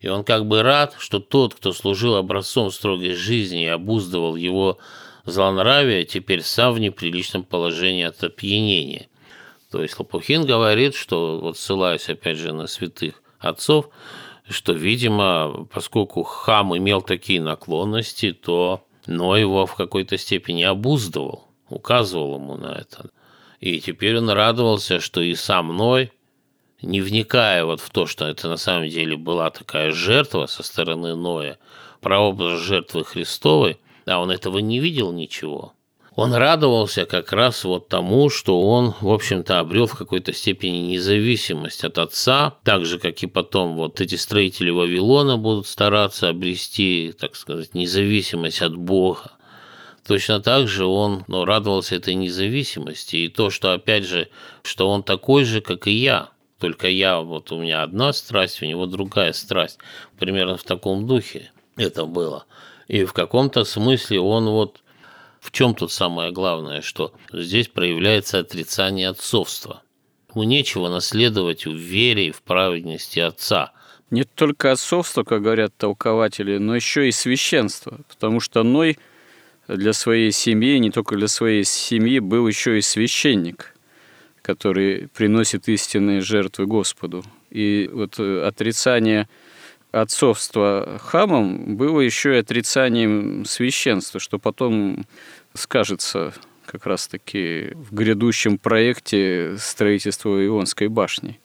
И 0.00 0.08
он 0.08 0.24
как 0.24 0.44
бы 0.44 0.62
рад, 0.62 0.96
что 0.98 1.20
тот, 1.20 1.54
кто 1.54 1.72
служил 1.72 2.16
образцом 2.16 2.72
строгой 2.72 3.14
жизни 3.14 3.62
и 3.62 3.68
обуздывал 3.68 4.34
его 4.34 4.78
злонравие, 5.26 6.04
теперь 6.04 6.42
сам 6.42 6.74
в 6.74 6.78
неприличном 6.78 7.44
положении 7.44 8.04
от 8.04 8.22
опьянения. 8.22 9.08
То 9.70 9.82
есть 9.82 9.98
Лопухин 9.98 10.46
говорит, 10.46 10.94
что, 10.94 11.38
вот 11.40 11.58
ссылаясь 11.58 12.08
опять 12.08 12.38
же 12.38 12.52
на 12.52 12.66
святых 12.66 13.22
отцов, 13.38 13.90
что, 14.48 14.72
видимо, 14.72 15.66
поскольку 15.72 16.22
хам 16.22 16.76
имел 16.76 17.02
такие 17.02 17.40
наклонности, 17.40 18.32
то 18.32 18.86
но 19.06 19.36
его 19.36 19.66
в 19.66 19.74
какой-то 19.74 20.18
степени 20.18 20.62
обуздывал, 20.62 21.44
указывал 21.68 22.36
ему 22.36 22.56
на 22.56 22.72
это. 22.72 23.10
И 23.60 23.80
теперь 23.80 24.18
он 24.18 24.28
радовался, 24.28 25.00
что 25.00 25.20
и 25.20 25.34
со 25.34 25.62
мной, 25.62 26.12
не 26.82 27.00
вникая 27.00 27.64
вот 27.64 27.80
в 27.80 27.90
то, 27.90 28.06
что 28.06 28.26
это 28.26 28.48
на 28.48 28.56
самом 28.56 28.88
деле 28.88 29.16
была 29.16 29.50
такая 29.50 29.92
жертва 29.92 30.46
со 30.46 30.62
стороны 30.62 31.14
Ноя, 31.14 31.58
прообраз 32.00 32.60
жертвы 32.60 33.04
Христовой, 33.04 33.78
а 34.06 34.20
он 34.20 34.30
этого 34.30 34.58
не 34.58 34.78
видел 34.78 35.12
ничего. 35.12 35.72
Он 36.16 36.32
радовался 36.32 37.04
как 37.04 37.32
раз 37.32 37.62
вот 37.64 37.88
тому, 37.88 38.30
что 38.30 38.62
он, 38.62 38.94
в 39.02 39.12
общем-то, 39.12 39.60
обрел 39.60 39.86
в 39.86 39.98
какой-то 39.98 40.32
степени 40.32 40.78
независимость 40.78 41.84
от 41.84 41.98
отца, 41.98 42.54
так 42.64 42.86
же, 42.86 42.98
как 42.98 43.22
и 43.22 43.26
потом 43.26 43.76
вот 43.76 44.00
эти 44.00 44.14
строители 44.14 44.70
Вавилона 44.70 45.36
будут 45.36 45.66
стараться 45.66 46.30
обрести, 46.30 47.12
так 47.18 47.36
сказать, 47.36 47.74
независимость 47.74 48.62
от 48.62 48.74
Бога. 48.76 49.32
Точно 50.06 50.40
так 50.40 50.68
же 50.68 50.86
он 50.86 51.24
ну, 51.26 51.44
радовался 51.44 51.96
этой 51.96 52.14
независимости 52.14 53.16
и 53.16 53.28
то, 53.28 53.50
что, 53.50 53.72
опять 53.72 54.04
же, 54.04 54.28
что 54.62 54.88
он 54.88 55.02
такой 55.02 55.44
же, 55.44 55.60
как 55.60 55.86
и 55.86 55.92
я, 55.92 56.30
только 56.58 56.88
я, 56.88 57.20
вот 57.20 57.52
у 57.52 57.60
меня 57.60 57.82
одна 57.82 58.14
страсть, 58.14 58.62
у 58.62 58.64
него 58.64 58.86
другая 58.86 59.34
страсть. 59.34 59.78
Примерно 60.18 60.56
в 60.56 60.62
таком 60.62 61.06
духе 61.06 61.50
это 61.76 62.06
было. 62.06 62.46
И 62.88 63.04
в 63.04 63.12
каком-то 63.12 63.64
смысле 63.64 64.20
он 64.20 64.48
вот... 64.48 64.82
В 65.38 65.52
чем 65.52 65.74
тут 65.74 65.92
самое 65.92 66.32
главное, 66.32 66.80
что 66.80 67.12
здесь 67.32 67.68
проявляется 67.68 68.40
отрицание 68.40 69.08
отцовства. 69.08 69.82
Ему 70.34 70.42
нечего 70.42 70.88
наследовать 70.88 71.66
в 71.66 71.74
вере 71.74 72.28
и 72.28 72.32
в 72.32 72.42
праведности 72.42 73.20
отца. 73.20 73.72
Не 74.10 74.24
только 74.24 74.72
отцовство, 74.72 75.22
как 75.22 75.42
говорят 75.42 75.76
толкователи, 75.76 76.58
но 76.58 76.74
еще 76.74 77.08
и 77.08 77.12
священство. 77.12 78.00
Потому 78.08 78.40
что 78.40 78.64
Ной 78.64 78.98
для 79.68 79.92
своей 79.92 80.32
семьи, 80.32 80.78
не 80.78 80.90
только 80.90 81.16
для 81.16 81.28
своей 81.28 81.64
семьи, 81.64 82.18
был 82.18 82.48
еще 82.48 82.78
и 82.78 82.80
священник, 82.80 83.76
который 84.42 85.08
приносит 85.08 85.68
истинные 85.68 86.22
жертвы 86.22 86.66
Господу. 86.66 87.24
И 87.50 87.88
вот 87.92 88.18
отрицание 88.18 89.28
отцовства 90.00 90.98
хамом 91.02 91.76
было 91.76 92.00
еще 92.00 92.36
и 92.36 92.40
отрицанием 92.40 93.44
священства, 93.44 94.20
что 94.20 94.38
потом 94.38 95.06
скажется 95.54 96.32
как 96.64 96.86
раз-таки 96.86 97.72
в 97.74 97.94
грядущем 97.94 98.58
проекте 98.58 99.56
строительства 99.58 100.44
Ионской 100.44 100.88
башни. 100.88 101.40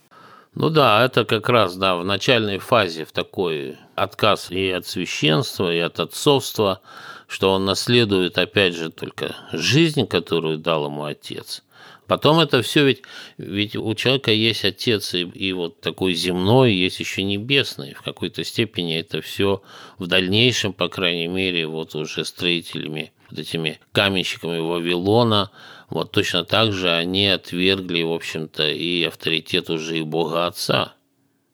Ну 0.53 0.69
да, 0.69 1.05
это 1.05 1.23
как 1.23 1.47
раз, 1.47 1.77
да, 1.77 1.95
в 1.95 2.03
начальной 2.03 2.57
фазе 2.57 3.05
в 3.05 3.11
такой 3.11 3.77
отказ 3.95 4.51
и 4.51 4.69
от 4.69 4.85
священства, 4.85 5.73
и 5.73 5.79
от 5.79 5.99
отцовства, 5.99 6.81
что 7.27 7.53
он 7.53 7.63
наследует, 7.63 8.37
опять 8.37 8.75
же, 8.75 8.89
только 8.89 9.35
жизнь, 9.53 10.05
которую 10.07 10.57
дал 10.57 10.87
ему 10.87 11.05
отец– 11.05 11.63
Потом 12.11 12.41
это 12.41 12.61
все 12.61 12.85
ведь, 12.85 13.03
ведь 13.37 13.77
у 13.77 13.95
человека 13.95 14.33
есть 14.33 14.65
отец 14.65 15.13
и, 15.13 15.21
и 15.21 15.53
вот 15.53 15.79
такой 15.79 16.13
земной, 16.13 16.73
есть 16.73 16.99
еще 16.99 17.23
небесный. 17.23 17.93
В 17.93 18.01
какой-то 18.01 18.43
степени 18.43 18.99
это 18.99 19.21
все 19.21 19.61
в 19.97 20.07
дальнейшем, 20.07 20.73
по 20.73 20.89
крайней 20.89 21.27
мере, 21.27 21.67
вот 21.67 21.95
уже 21.95 22.25
строителями, 22.25 23.13
вот 23.29 23.39
этими 23.39 23.79
каменщиками 23.93 24.59
Вавилона, 24.59 25.51
вот 25.89 26.11
точно 26.11 26.43
так 26.43 26.73
же 26.73 26.91
они 26.91 27.29
отвергли, 27.29 28.03
в 28.03 28.11
общем-то, 28.11 28.69
и 28.69 29.05
авторитет 29.05 29.69
уже 29.69 29.99
и 29.99 30.01
Бога 30.01 30.47
Отца 30.47 30.95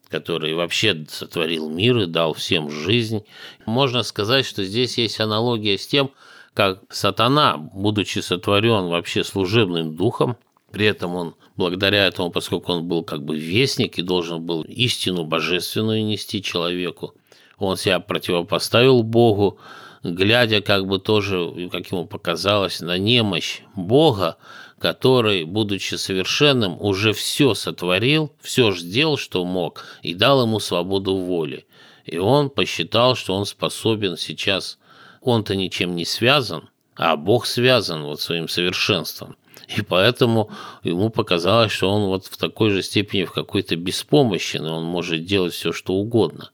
который 0.10 0.56
вообще 0.56 1.06
сотворил 1.10 1.70
мир 1.70 1.98
и 1.98 2.06
дал 2.06 2.34
всем 2.34 2.72
жизнь. 2.72 3.26
Можно 3.66 4.04
сказать, 4.04 4.46
что 4.46 4.64
здесь 4.64 4.98
есть 4.98 5.20
аналогия 5.20 5.78
с 5.78 5.86
тем, 5.86 6.12
как 6.54 6.82
сатана, 6.90 7.58
будучи 7.58 8.20
сотворен 8.20 8.88
вообще 8.88 9.26
служебным 9.26 9.96
духом, 9.98 10.38
при 10.78 10.86
этом 10.86 11.16
он, 11.16 11.34
благодаря 11.56 12.06
этому, 12.06 12.30
поскольку 12.30 12.72
он 12.72 12.88
был 12.88 13.04
как 13.04 13.24
бы 13.24 13.36
вестник 13.36 13.98
и 13.98 14.04
должен 14.04 14.46
был 14.46 14.62
истину 14.62 15.24
божественную 15.24 16.06
нести 16.06 16.44
человеку, 16.44 17.16
он 17.58 17.78
себя 17.78 18.00
противопоставил 18.00 19.02
Богу, 19.02 19.58
глядя 20.04 20.62
как 20.62 20.86
бы 20.86 21.00
тоже, 21.00 21.68
как 21.72 21.92
ему 21.92 22.06
показалось, 22.06 22.80
на 22.80 23.00
немощь 23.00 23.62
Бога, 23.76 24.38
который, 24.78 25.46
будучи 25.46 25.96
совершенным, 25.96 26.80
уже 26.80 27.12
все 27.12 27.56
сотворил, 27.56 28.32
все 28.40 28.72
сделал, 28.72 29.18
что 29.18 29.44
мог, 29.46 29.84
и 30.04 30.14
дал 30.14 30.44
ему 30.44 30.60
свободу 30.60 31.16
воли. 31.16 31.66
И 32.06 32.20
он 32.20 32.52
посчитал, 32.52 33.16
что 33.16 33.34
он 33.34 33.48
способен 33.48 34.16
сейчас, 34.16 34.78
он-то 35.22 35.56
ничем 35.56 35.96
не 35.96 36.06
связан, 36.06 36.70
а 36.96 37.16
Бог 37.18 37.48
связан 37.48 38.04
вот 38.04 38.22
своим 38.22 38.48
совершенством– 38.48 39.38
и 39.76 39.82
поэтому 39.82 40.50
ему 40.84 41.10
показалось, 41.10 41.72
что 41.72 41.90
он 41.90 42.06
вот 42.06 42.26
в 42.26 42.38
такой 42.38 42.70
же 42.70 42.82
степени 42.82 43.26
в 43.26 43.32
какой-то 43.32 43.76
беспомощен, 43.76 44.66
и 44.66 44.70
он 44.70 44.86
может 44.86 45.26
делать 45.26 45.54
все, 45.54 45.74
что 45.74 45.94
угодно. 45.94 46.50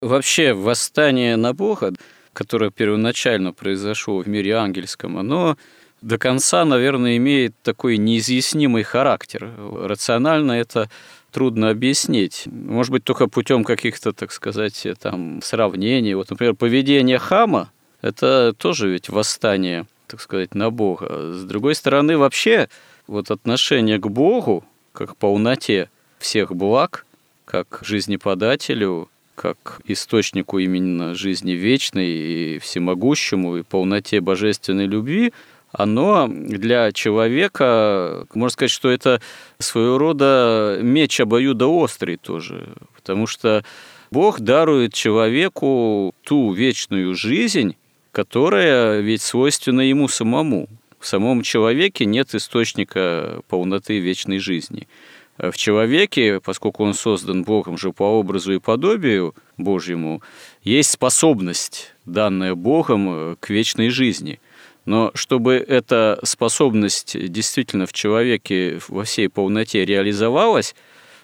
Вообще, 0.00 0.52
восстание 0.52 1.36
на 1.36 1.54
Бога, 1.54 1.94
которое 2.32 2.70
первоначально 2.70 3.52
произошло 3.52 4.18
в 4.18 4.28
мире 4.28 4.56
ангельском, 4.56 5.16
оно 5.16 5.56
до 6.02 6.18
конца, 6.18 6.64
наверное, 6.64 7.16
имеет 7.16 7.54
такой 7.62 7.96
неизъяснимый 7.96 8.82
характер. 8.82 9.50
Рационально 9.58 10.52
это 10.52 10.90
трудно 11.30 11.70
объяснить. 11.70 12.42
Может 12.46 12.92
быть, 12.92 13.04
только 13.04 13.28
путем 13.28 13.64
каких-то, 13.64 14.12
так 14.12 14.32
сказать, 14.32 14.86
там, 15.00 15.40
сравнений. 15.42 16.14
Вот, 16.14 16.30
например, 16.30 16.54
поведение 16.54 17.18
Хама– 17.18 17.70
это 18.02 18.52
тоже 18.58 18.90
ведь 18.90 19.08
восстание 19.08 19.86
так 20.12 20.20
сказать, 20.20 20.54
на 20.54 20.70
Бога. 20.70 21.32
С 21.32 21.44
другой 21.44 21.74
стороны, 21.74 22.18
вообще 22.18 22.68
вот 23.06 23.30
отношение 23.30 23.98
к 23.98 24.06
Богу, 24.08 24.62
как 24.92 25.16
полноте 25.16 25.88
всех 26.18 26.54
благ, 26.54 27.06
как 27.46 27.80
жизнеподателю, 27.80 29.08
как 29.34 29.80
источнику 29.86 30.58
именно 30.58 31.14
жизни 31.14 31.52
вечной 31.52 32.08
и 32.10 32.58
всемогущему, 32.58 33.56
и 33.56 33.62
полноте 33.62 34.20
божественной 34.20 34.84
любви, 34.84 35.32
оно 35.72 36.28
для 36.28 36.92
человека, 36.92 38.26
можно 38.34 38.52
сказать, 38.52 38.70
что 38.70 38.90
это 38.90 39.22
своего 39.58 39.96
рода 39.96 40.78
меч 40.82 41.20
обоюдоострый 41.20 42.18
тоже, 42.18 42.68
потому 42.94 43.26
что 43.26 43.64
Бог 44.10 44.40
дарует 44.40 44.92
человеку 44.92 46.14
ту 46.22 46.52
вечную 46.52 47.14
жизнь, 47.14 47.76
которая 48.12 49.00
ведь 49.00 49.22
свойственна 49.22 49.80
ему 49.80 50.06
самому. 50.06 50.68
В 51.00 51.06
самом 51.06 51.42
человеке 51.42 52.04
нет 52.04 52.34
источника 52.34 53.40
полноты 53.48 53.98
вечной 53.98 54.38
жизни. 54.38 54.86
В 55.38 55.56
человеке, 55.56 56.40
поскольку 56.40 56.84
он 56.84 56.94
создан 56.94 57.42
Богом 57.42 57.76
же 57.78 57.92
по 57.92 58.04
образу 58.04 58.52
и 58.52 58.60
подобию 58.60 59.34
Божьему, 59.56 60.22
есть 60.62 60.90
способность, 60.90 61.94
данная 62.04 62.54
Богом, 62.54 63.36
к 63.40 63.50
вечной 63.50 63.88
жизни. 63.88 64.40
Но 64.84 65.10
чтобы 65.14 65.54
эта 65.54 66.20
способность 66.22 67.16
действительно 67.32 67.86
в 67.86 67.92
человеке 67.92 68.78
во 68.88 69.04
всей 69.04 69.28
полноте 69.28 69.84
реализовалась, 69.84 70.74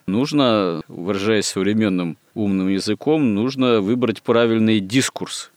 нужно, 0.07 0.83
выражаясь 0.89 1.47
современным 1.47 2.17
умным 2.35 2.69
языком, 2.69 3.35
нужно 3.35 3.81
выбрать 3.81 4.23
правильный 4.23 4.81
дискурс, 4.81 5.51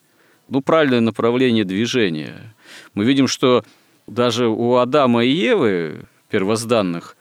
ну, 0.52 0.62
правильное 0.62 1.00
направление 1.00 1.64
движения. 1.64 2.54
Мы 2.94 3.06
видим, 3.06 3.28
что 3.28 3.64
даже 4.06 4.48
у 4.50 4.76
Адама 4.76 5.24
и 5.24 5.30
Евы, 5.30 6.02
первозданных, 6.30 7.16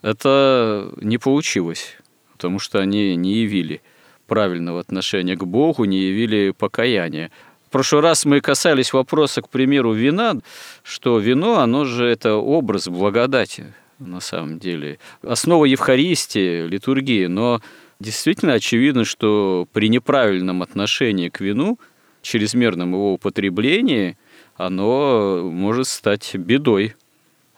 это 0.00 0.90
не 0.96 1.18
получилось, 1.18 1.98
потому 2.32 2.58
что 2.58 2.78
они 2.78 3.16
не 3.16 3.34
явили 3.34 3.82
правильного 4.26 4.80
отношения 4.80 5.36
к 5.36 5.44
Богу, 5.44 5.84
не 5.84 5.98
явили 5.98 6.54
покаяния. 6.56 7.30
В 7.66 7.70
прошлый 7.70 8.00
раз 8.00 8.24
мы 8.24 8.40
касались 8.40 8.94
вопроса, 8.94 9.42
к 9.42 9.50
примеру, 9.50 9.92
вина, 9.92 10.38
что 10.82 11.18
вино, 11.18 11.58
оно 11.58 11.84
же 11.84 12.06
это 12.06 12.36
образ 12.36 12.88
благодати 12.88 13.74
на 13.98 14.20
самом 14.20 14.58
деле. 14.58 14.98
Основа 15.22 15.66
Евхаристии, 15.66 16.66
литургии, 16.66 17.26
но 17.26 17.60
действительно 17.98 18.54
очевидно, 18.54 19.04
что 19.04 19.68
при 19.74 19.90
неправильном 19.90 20.62
отношении 20.62 21.28
к 21.28 21.40
вину– 21.40 21.78
чрезмерном 22.22 22.92
его 22.92 23.14
употреблении, 23.14 24.16
оно 24.56 25.42
может 25.50 25.88
стать 25.88 26.34
бедой, 26.34 26.94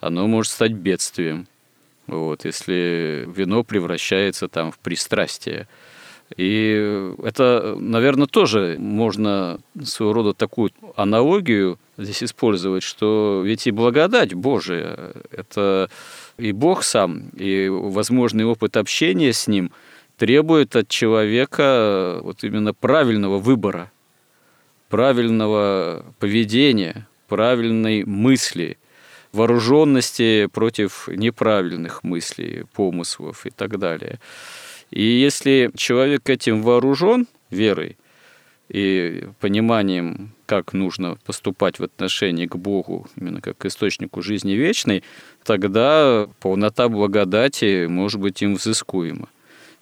оно 0.00 0.26
может 0.26 0.52
стать 0.52 0.72
бедствием. 0.72 1.46
Вот, 2.06 2.44
если 2.44 3.28
вино 3.34 3.64
превращается 3.64 4.48
там 4.48 4.72
в 4.72 4.78
пристрастие. 4.78 5.68
И 6.36 7.14
это, 7.22 7.76
наверное, 7.78 8.26
тоже 8.26 8.76
можно 8.78 9.60
своего 9.84 10.12
рода 10.12 10.32
такую 10.32 10.70
аналогию 10.96 11.78
здесь 11.98 12.22
использовать, 12.22 12.82
что 12.82 13.42
ведь 13.44 13.66
и 13.66 13.70
благодать 13.70 14.34
Божия– 14.34 15.12
это 15.30 15.90
и 16.38 16.52
Бог 16.52 16.82
сам, 16.84 17.28
и 17.36 17.68
возможный 17.68 18.44
опыт 18.44 18.76
общения 18.76 19.32
с 19.32 19.46
Ним 19.46 19.70
требует 20.16 20.74
от 20.74 20.88
человека 20.88 22.20
вот 22.22 22.44
именно 22.44 22.72
правильного 22.72 23.38
выбора, 23.38 23.90
правильного 24.92 26.04
поведения, 26.18 27.08
правильной 27.26 28.04
мысли, 28.04 28.76
вооруженности 29.32 30.50
против 30.52 31.08
неправильных 31.08 32.04
мыслей, 32.04 32.66
помыслов 32.74 33.46
и 33.46 33.50
так 33.50 33.78
далее. 33.78 34.20
И 34.90 35.02
если 35.02 35.70
человек 35.76 36.28
этим 36.28 36.60
вооружен 36.60 37.26
верой 37.48 37.96
и 38.68 39.28
пониманием, 39.40 40.32
как 40.44 40.74
нужно 40.74 41.16
поступать 41.24 41.78
в 41.78 41.84
отношении 41.84 42.44
к 42.44 42.56
Богу, 42.56 43.06
именно 43.16 43.40
как 43.40 43.56
к 43.56 43.64
источнику 43.64 44.20
жизни 44.20 44.52
вечной, 44.52 45.02
тогда 45.42 46.28
полнота 46.40 46.90
благодати 46.90 47.86
может 47.86 48.20
быть 48.20 48.42
им 48.42 48.56
взыскуема. 48.56 49.30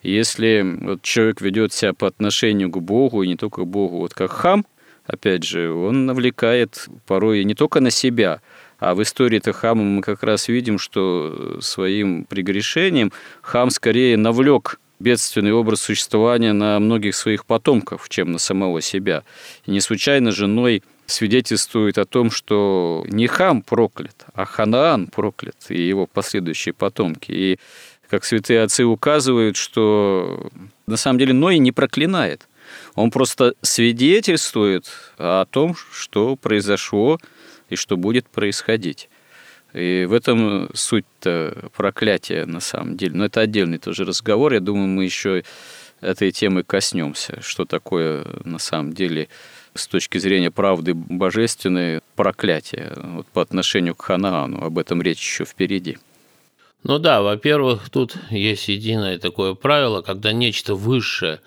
Если 0.04 0.64
вот 0.82 1.02
человек 1.02 1.40
ведет 1.40 1.72
себя 1.72 1.94
по 1.94 2.06
отношению 2.06 2.70
к 2.70 2.78
Богу, 2.80 3.24
и 3.24 3.28
не 3.28 3.34
только 3.34 3.62
к 3.62 3.66
Богу, 3.66 3.96
вот 3.96 4.14
как 4.14 4.30
хам, 4.30 4.64
опять 5.06 5.44
же, 5.44 5.72
он 5.72 6.06
навлекает 6.06 6.88
порой 7.06 7.44
не 7.44 7.54
только 7.54 7.80
на 7.80 7.90
себя, 7.90 8.40
а 8.78 8.94
в 8.94 9.02
истории-то 9.02 9.52
хама 9.52 9.82
мы 9.82 10.02
как 10.02 10.22
раз 10.22 10.48
видим, 10.48 10.78
что 10.78 11.58
своим 11.60 12.24
прегрешением 12.24 13.12
хам 13.42 13.70
скорее 13.70 14.16
навлек 14.16 14.80
бедственный 15.00 15.52
образ 15.52 15.80
существования 15.80 16.52
на 16.52 16.78
многих 16.78 17.16
своих 17.16 17.46
потомков, 17.46 18.08
чем 18.08 18.32
на 18.32 18.38
самого 18.38 18.80
себя. 18.80 19.24
И 19.66 19.70
не 19.70 19.80
случайно 19.80 20.30
женой 20.30 20.82
свидетельствует 21.06 21.98
о 21.98 22.04
том, 22.04 22.30
что 22.30 23.04
не 23.08 23.26
Хам 23.26 23.62
проклят, 23.62 24.26
а 24.34 24.44
Ханаан 24.44 25.08
проклят 25.08 25.56
и 25.68 25.82
его 25.82 26.06
последующие 26.06 26.72
потомки. 26.72 27.32
И 27.32 27.58
как 28.08 28.24
святые 28.24 28.62
отцы 28.62 28.84
указывают, 28.84 29.56
что 29.56 30.50
на 30.86 30.96
самом 30.96 31.18
деле 31.18 31.32
Ной 31.32 31.58
не 31.58 31.72
проклинает. 31.72 32.46
Он 32.94 33.10
просто 33.10 33.54
свидетельствует 33.62 34.90
о 35.18 35.44
том, 35.44 35.76
что 35.92 36.36
произошло 36.36 37.18
и 37.68 37.76
что 37.76 37.96
будет 37.96 38.28
происходить. 38.28 39.08
И 39.72 40.04
в 40.08 40.12
этом 40.12 40.68
суть-то 40.74 41.70
проклятия 41.76 42.44
на 42.44 42.60
самом 42.60 42.96
деле. 42.96 43.14
Но 43.14 43.26
это 43.26 43.40
отдельный 43.40 43.78
тоже 43.78 44.04
разговор. 44.04 44.52
Я 44.52 44.60
думаю, 44.60 44.88
мы 44.88 45.04
еще 45.04 45.44
этой 46.00 46.32
темы 46.32 46.64
коснемся. 46.64 47.40
Что 47.40 47.64
такое 47.64 48.26
на 48.44 48.58
самом 48.58 48.92
деле 48.92 49.28
с 49.74 49.86
точки 49.86 50.18
зрения 50.18 50.50
правды 50.50 50.94
божественной 50.94 52.00
проклятие 52.16 52.92
вот 52.96 53.26
по 53.28 53.42
отношению 53.42 53.94
к 53.94 54.02
Ханаану. 54.02 54.64
Об 54.64 54.78
этом 54.78 55.00
речь 55.00 55.20
еще 55.20 55.44
впереди. 55.44 55.98
Ну 56.82 56.98
да, 56.98 57.22
во-первых, 57.22 57.90
тут 57.90 58.16
есть 58.30 58.68
единое 58.68 59.18
такое 59.18 59.54
правило, 59.54 60.02
когда 60.02 60.32
нечто 60.32 60.74
высшее 60.74 61.40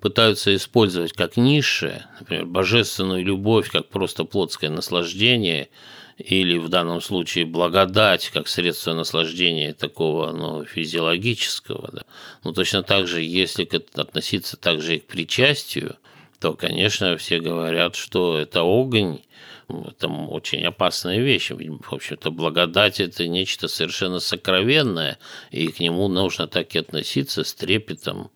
пытаются 0.00 0.54
использовать 0.54 1.12
как 1.12 1.36
низшее, 1.36 2.06
например, 2.18 2.46
божественную 2.46 3.24
любовь 3.24 3.70
как 3.70 3.88
просто 3.88 4.24
плотское 4.24 4.70
наслаждение– 4.70 5.68
или 6.20 6.58
в 6.58 6.68
данном 6.68 7.00
случае 7.00 7.46
благодать 7.46 8.28
как 8.28 8.46
средство 8.46 8.92
наслаждения 8.92 9.72
такого 9.72 10.32
ну, 10.32 10.64
физиологического. 10.64 11.90
Да. 11.92 12.02
Ну, 12.44 12.52
точно 12.52 12.82
так 12.82 13.06
же, 13.06 13.22
если 13.22 13.68
относиться 13.94 14.56
также 14.56 14.96
и 14.96 14.98
к 15.00 15.06
причастию, 15.06 15.96
то, 16.38 16.54
конечно, 16.54 17.16
все 17.16 17.40
говорят, 17.40 17.96
что 17.96 18.38
это 18.38 18.60
огонь, 18.60 19.20
это 19.68 20.08
очень 20.08 20.64
опасная 20.64 21.20
вещь. 21.20 21.50
В 21.50 21.92
общем-то, 21.92 22.30
благодать– 22.30 23.00
это 23.00 23.26
нечто 23.26 23.68
совершенно 23.68 24.20
сокровенное, 24.20 25.18
и 25.50 25.68
к 25.68 25.80
нему 25.80 26.08
нужно 26.08 26.48
так 26.48 26.74
и 26.74 26.78
относиться 26.78 27.44
с 27.44 27.54
трепетом, 27.54 28.30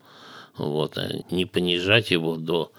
вот, 0.57 0.97
а 0.97 1.09
не 1.31 1.45
понижать 1.45 2.11
его 2.11 2.35
до 2.35 2.71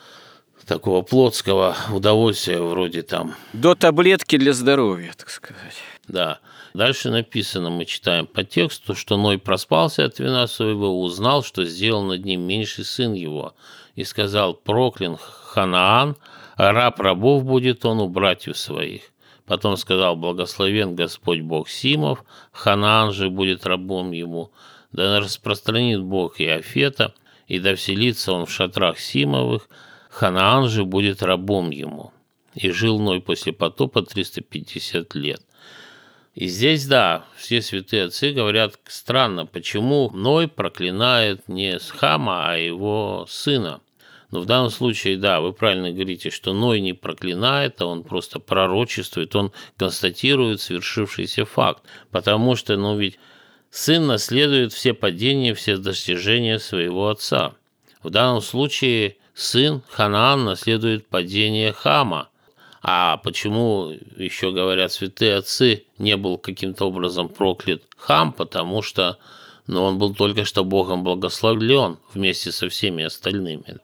такого 0.66 1.02
плотского 1.02 1.76
удовольствия 1.92 2.60
вроде 2.60 3.02
там. 3.02 3.34
До 3.52 3.74
таблетки 3.74 4.36
для 4.36 4.52
здоровья, 4.52 5.14
так 5.16 5.30
сказать. 5.30 5.76
Да. 6.08 6.40
Дальше 6.74 7.10
написано, 7.10 7.70
мы 7.70 7.86
читаем 7.86 8.26
по 8.26 8.44
тексту, 8.44 8.94
что 8.94 9.16
Ной 9.16 9.38
проспался 9.38 10.04
от 10.04 10.18
вина 10.18 10.46
своего, 10.46 11.00
узнал, 11.00 11.42
что 11.42 11.64
сделал 11.64 12.02
над 12.02 12.24
ним 12.24 12.42
меньший 12.42 12.84
сын 12.84 13.14
его, 13.14 13.54
и 13.94 14.04
сказал, 14.04 14.52
проклен 14.52 15.16
Ханаан, 15.16 16.16
а 16.56 16.72
раб 16.72 17.00
рабов 17.00 17.44
будет 17.44 17.86
он 17.86 18.00
у 18.00 18.08
братьев 18.08 18.58
своих. 18.58 19.02
Потом 19.46 19.76
сказал, 19.76 20.16
благословен 20.16 20.94
Господь 20.94 21.40
Бог 21.40 21.70
Симов, 21.70 22.24
Ханаан 22.52 23.12
же 23.12 23.30
будет 23.30 23.64
рабом 23.64 24.10
ему, 24.10 24.50
да 24.92 25.20
распространит 25.20 26.02
Бог 26.02 26.40
и 26.40 26.46
Афета, 26.46 27.14
и 27.46 27.58
да 27.58 27.74
вселится 27.74 28.32
он 28.32 28.46
в 28.46 28.50
шатрах 28.50 28.98
Симовых, 28.98 29.68
Ханаан 30.10 30.68
же 30.68 30.84
будет 30.84 31.22
рабом 31.22 31.70
ему. 31.70 32.12
И 32.54 32.70
жил 32.70 32.98
Ной 32.98 33.20
после 33.20 33.52
потопа 33.52 34.02
350 34.02 35.14
лет. 35.14 35.42
И 36.34 36.48
здесь, 36.48 36.86
да, 36.86 37.24
все 37.36 37.62
святые 37.62 38.04
отцы 38.04 38.32
говорят, 38.32 38.78
странно, 38.86 39.46
почему 39.46 40.10
Ной 40.10 40.48
проклинает 40.48 41.48
не 41.48 41.78
Схама, 41.78 42.50
а 42.50 42.56
его 42.56 43.26
сына. 43.28 43.80
Но 44.30 44.40
в 44.40 44.46
данном 44.46 44.70
случае, 44.70 45.16
да, 45.16 45.40
вы 45.40 45.52
правильно 45.52 45.92
говорите, 45.92 46.30
что 46.30 46.52
Ной 46.52 46.80
не 46.80 46.92
проклинает, 46.92 47.80
а 47.80 47.86
он 47.86 48.02
просто 48.02 48.38
пророчествует, 48.38 49.36
он 49.36 49.52
констатирует 49.76 50.60
свершившийся 50.60 51.44
факт. 51.44 51.84
Потому 52.10 52.56
что, 52.56 52.76
ну 52.76 52.98
ведь 52.98 53.18
сын 53.70 54.06
наследует 54.06 54.72
все 54.72 54.94
падения, 54.94 55.54
все 55.54 55.76
достижения 55.76 56.58
своего 56.58 57.08
отца. 57.08 57.54
В 58.02 58.10
данном 58.10 58.40
случае 58.40 59.16
сын 59.34 59.82
Ханаан 59.90 60.44
наследует 60.44 61.06
падение 61.06 61.72
Хама. 61.72 62.28
А 62.82 63.16
почему, 63.16 63.92
еще 64.16 64.52
говорят 64.52 64.92
святые 64.92 65.36
отцы, 65.36 65.84
не 65.98 66.16
был 66.16 66.38
каким-то 66.38 66.86
образом 66.86 67.28
проклят 67.28 67.82
Хам? 67.96 68.32
Потому 68.32 68.80
что 68.80 69.18
ну, 69.66 69.82
он 69.82 69.98
был 69.98 70.14
только 70.14 70.44
что 70.44 70.64
Богом 70.64 71.02
благословлен 71.02 71.98
вместе 72.14 72.52
со 72.52 72.68
всеми 72.68 73.04
остальными. 73.04 73.78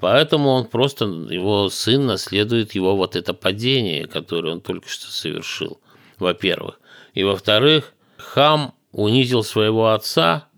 Поэтому 0.00 0.50
он 0.50 0.66
просто, 0.66 1.04
его 1.04 1.68
сын 1.68 2.06
наследует 2.06 2.74
его 2.74 2.96
вот 2.96 3.14
это 3.14 3.34
падение, 3.34 4.06
которое 4.06 4.54
он 4.54 4.60
только 4.60 4.88
что 4.88 5.08
совершил, 5.12 5.80
во-первых. 6.18 6.80
И 7.14 7.22
во-вторых, 7.22 7.94
Хам 8.16 8.74
унизил 8.92 9.42
своего 9.42 9.92
отца, 9.92 10.48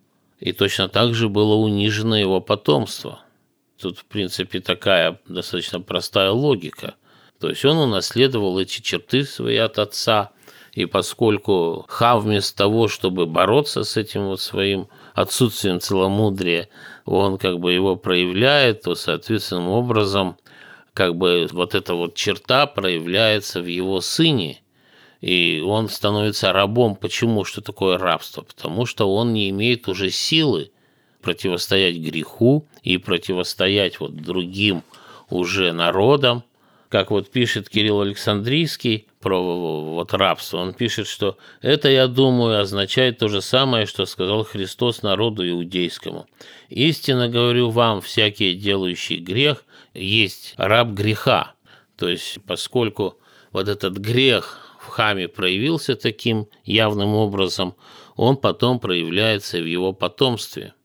и 0.40 0.52
точно 0.52 0.88
так 0.88 1.14
же 1.14 1.28
было 1.28 1.54
унижено 1.54 2.16
его 2.16 2.40
потомство. 2.40 3.20
Тут, 3.80 3.98
в 3.98 4.04
принципе, 4.04 4.60
такая 4.60 5.20
достаточно 5.26 5.80
простая 5.80 6.30
логика. 6.30 6.94
То 7.40 7.48
есть 7.48 7.64
он 7.64 7.78
унаследовал 7.78 8.58
эти 8.58 8.80
черты 8.80 9.24
свои 9.24 9.56
от 9.56 9.78
отца, 9.78 10.30
и 10.72 10.86
поскольку 10.86 11.84
Хам 11.88 12.20
вместо 12.20 12.56
того, 12.56 12.88
чтобы 12.88 13.26
бороться 13.26 13.84
с 13.84 13.96
этим 13.96 14.26
вот 14.26 14.40
своим 14.40 14.88
отсутствием 15.14 15.80
целомудрия, 15.80 16.68
он 17.04 17.38
как 17.38 17.60
бы 17.60 17.72
его 17.72 17.96
проявляет, 17.96 18.82
то 18.82 18.94
соответственным 18.94 19.68
образом 19.68 20.36
как 20.94 21.16
бы 21.16 21.48
вот 21.52 21.74
эта 21.74 21.94
вот 21.94 22.14
черта 22.14 22.66
проявляется 22.66 23.60
в 23.60 23.66
его 23.66 24.00
сыне, 24.00 24.62
и 25.24 25.62
он 25.64 25.88
становится 25.88 26.52
рабом. 26.52 26.96
Почему? 26.96 27.44
Что 27.44 27.62
такое 27.62 27.96
рабство? 27.96 28.42
Потому 28.42 28.84
что 28.84 29.10
он 29.10 29.32
не 29.32 29.48
имеет 29.48 29.88
уже 29.88 30.10
силы 30.10 30.70
противостоять 31.22 31.96
греху 31.96 32.68
и 32.82 32.98
противостоять 32.98 34.00
вот 34.00 34.14
другим 34.16 34.82
уже 35.30 35.72
народам. 35.72 36.44
Как 36.90 37.10
вот 37.10 37.30
пишет 37.30 37.70
Кирилл 37.70 38.02
Александрийский 38.02 39.06
про 39.20 39.40
вот 39.40 40.12
рабство, 40.12 40.58
он 40.58 40.74
пишет, 40.74 41.06
что 41.06 41.38
это, 41.62 41.88
я 41.88 42.06
думаю, 42.06 42.60
означает 42.60 43.16
то 43.16 43.28
же 43.28 43.40
самое, 43.40 43.86
что 43.86 44.04
сказал 44.04 44.44
Христос 44.44 45.00
народу 45.00 45.48
иудейскому. 45.48 46.26
«Истинно 46.68 47.30
говорю 47.30 47.70
вам, 47.70 48.02
всякий 48.02 48.52
делающий 48.52 49.16
грех 49.16 49.64
есть 49.94 50.52
раб 50.58 50.88
греха». 50.88 51.54
То 51.96 52.10
есть, 52.10 52.40
поскольку 52.46 53.16
вот 53.52 53.68
этот 53.68 53.96
грех 53.96 54.63
в 54.84 54.88
хаме 54.88 55.28
проявился 55.28 55.96
таким 55.96 56.46
явным 56.64 57.14
образом, 57.14 57.74
он 58.16 58.36
потом 58.36 58.78
проявляется 58.78 59.58
в 59.58 59.66
его 59.66 59.92
потомстве– 59.92 60.74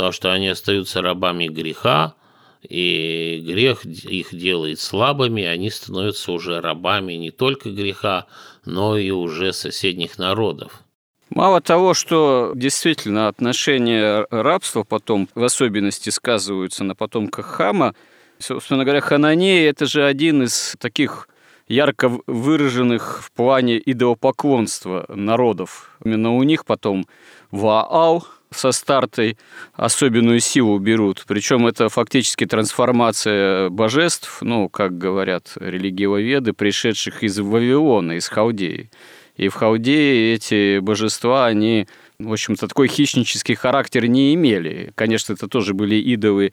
потому 0.00 0.12
что 0.12 0.32
они 0.32 0.48
остаются 0.48 1.02
рабами 1.02 1.46
греха, 1.46 2.14
и 2.62 3.42
грех 3.46 3.84
их 3.84 4.34
делает 4.34 4.80
слабыми, 4.80 5.44
они 5.44 5.70
становятся 5.70 6.32
уже 6.32 6.62
рабами 6.62 7.12
не 7.12 7.30
только 7.30 7.68
греха, 7.68 8.24
но 8.64 8.96
и 8.96 9.10
уже 9.10 9.52
соседних 9.52 10.16
народов. 10.16 10.82
Мало 11.28 11.60
того, 11.60 11.92
что 11.92 12.52
действительно 12.54 13.28
отношения 13.28 14.26
рабства 14.30 14.84
потом 14.84 15.28
в 15.34 15.44
особенности 15.44 16.08
сказываются 16.08 16.82
на 16.82 16.94
потомках 16.94 17.44
Хама, 17.44 17.94
собственно 18.38 18.84
говоря, 18.84 19.02
Хананеи– 19.02 19.66
это 19.68 19.84
же 19.84 20.04
один 20.04 20.44
из 20.44 20.76
таких 20.78 21.28
ярко 21.70 22.10
выраженных 22.26 23.22
в 23.22 23.32
плане 23.32 23.80
идолопоклонства 23.84 25.06
народов. 25.08 25.96
Именно 26.04 26.34
у 26.34 26.42
них 26.42 26.66
потом 26.66 27.06
Ваал 27.52 28.26
со 28.50 28.72
стартой 28.72 29.38
особенную 29.74 30.40
силу 30.40 30.78
берут. 30.78 31.24
Причем 31.28 31.68
это 31.68 31.88
фактически 31.88 32.44
трансформация 32.44 33.70
божеств, 33.70 34.38
ну, 34.42 34.68
как 34.68 34.98
говорят 34.98 35.52
религиоведы, 35.54 36.52
пришедших 36.52 37.22
из 37.22 37.38
Вавилона, 37.38 38.12
из 38.12 38.26
Халдеи. 38.26 38.90
И 39.36 39.48
в 39.48 39.54
Халдее 39.54 40.34
эти 40.34 40.80
божества, 40.80 41.46
они, 41.46 41.86
в 42.18 42.32
общем-то, 42.32 42.66
такой 42.66 42.88
хищнический 42.88 43.54
характер 43.54 44.06
не 44.06 44.34
имели. 44.34 44.92
Конечно, 44.96 45.34
это 45.34 45.46
тоже 45.46 45.72
были 45.72 45.94
идолы 45.94 46.52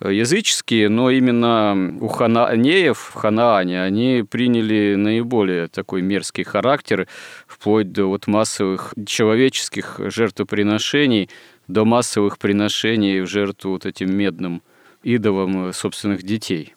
языческие, 0.00 0.88
но 0.88 1.10
именно 1.10 1.96
у 2.00 2.08
хананеев 2.08 2.98
в 2.98 3.14
Ханаане 3.14 3.82
они 3.82 4.24
приняли 4.28 4.96
наиболее 4.96 5.68
такой 5.68 6.02
мерзкий 6.02 6.44
характер, 6.44 7.06
вплоть 7.46 7.92
до 7.92 8.06
вот 8.06 8.26
массовых 8.26 8.94
человеческих 9.06 9.98
жертвоприношений, 9.98 11.30
до 11.68 11.84
массовых 11.84 12.38
приношений 12.38 13.20
в 13.20 13.26
жертву 13.26 13.72
вот 13.72 13.86
этим 13.86 14.16
медным 14.16 14.62
идолам 15.02 15.72
собственных 15.72 16.22
детей. 16.22 16.74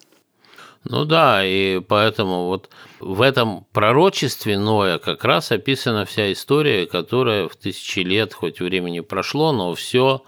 Ну 0.84 1.04
да, 1.04 1.44
и 1.44 1.80
поэтому 1.80 2.46
вот 2.46 2.70
в 3.00 3.20
этом 3.20 3.66
пророчестве 3.72 4.58
Ноя 4.58 4.98
как 4.98 5.24
раз 5.24 5.50
описана 5.52 6.04
вся 6.04 6.32
история, 6.32 6.86
которая 6.86 7.48
в 7.48 7.56
тысячи 7.56 8.00
лет, 8.00 8.32
хоть 8.32 8.60
времени 8.60 9.00
прошло, 9.00 9.52
но 9.52 9.74
все 9.74 10.22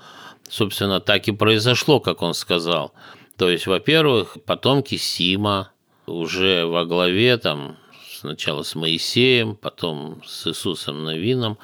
собственно, 0.51 1.01
так 1.01 1.29
и 1.29 1.33
произошло, 1.33 2.01
как 2.01 2.21
он 2.23 2.35
сказал. 2.35 2.93
То 3.37 3.49
есть, 3.49 3.67
во-первых, 3.67 4.37
потомки 4.45 4.97
Сима 4.97 5.73
уже 6.07 6.67
во 6.67 6.85
главе 6.85 7.39
там 7.39 7.79
сначала 8.13 8.63
с 8.63 8.75
Моисеем, 8.75 9.57
потом 9.57 10.23
с 10.27 10.47
Иисусом 10.47 11.05
Новином, 11.05 11.57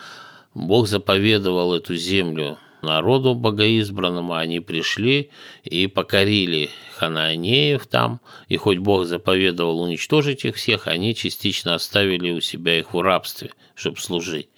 Бог 0.55 0.89
заповедовал 0.89 1.75
эту 1.75 1.97
землю 1.97 2.57
народу 2.81 3.35
богоизбранному, 3.35 4.35
они 4.35 4.61
пришли 4.61 5.31
и 5.65 5.87
покорили 5.87 6.71
ханаанеев 6.97 7.87
там, 7.87 8.21
и 8.49 8.57
хоть 8.57 8.79
Бог 8.79 9.05
заповедовал 9.07 9.83
уничтожить 9.83 10.45
их 10.45 10.57
всех, 10.57 10.87
они 10.87 11.15
частично 11.15 11.75
оставили 11.75 12.31
у 12.31 12.41
себя 12.41 12.79
их 12.79 12.95
в 12.95 13.01
рабстве, 13.03 13.51
чтобы 13.75 13.99
служить. 13.99 14.49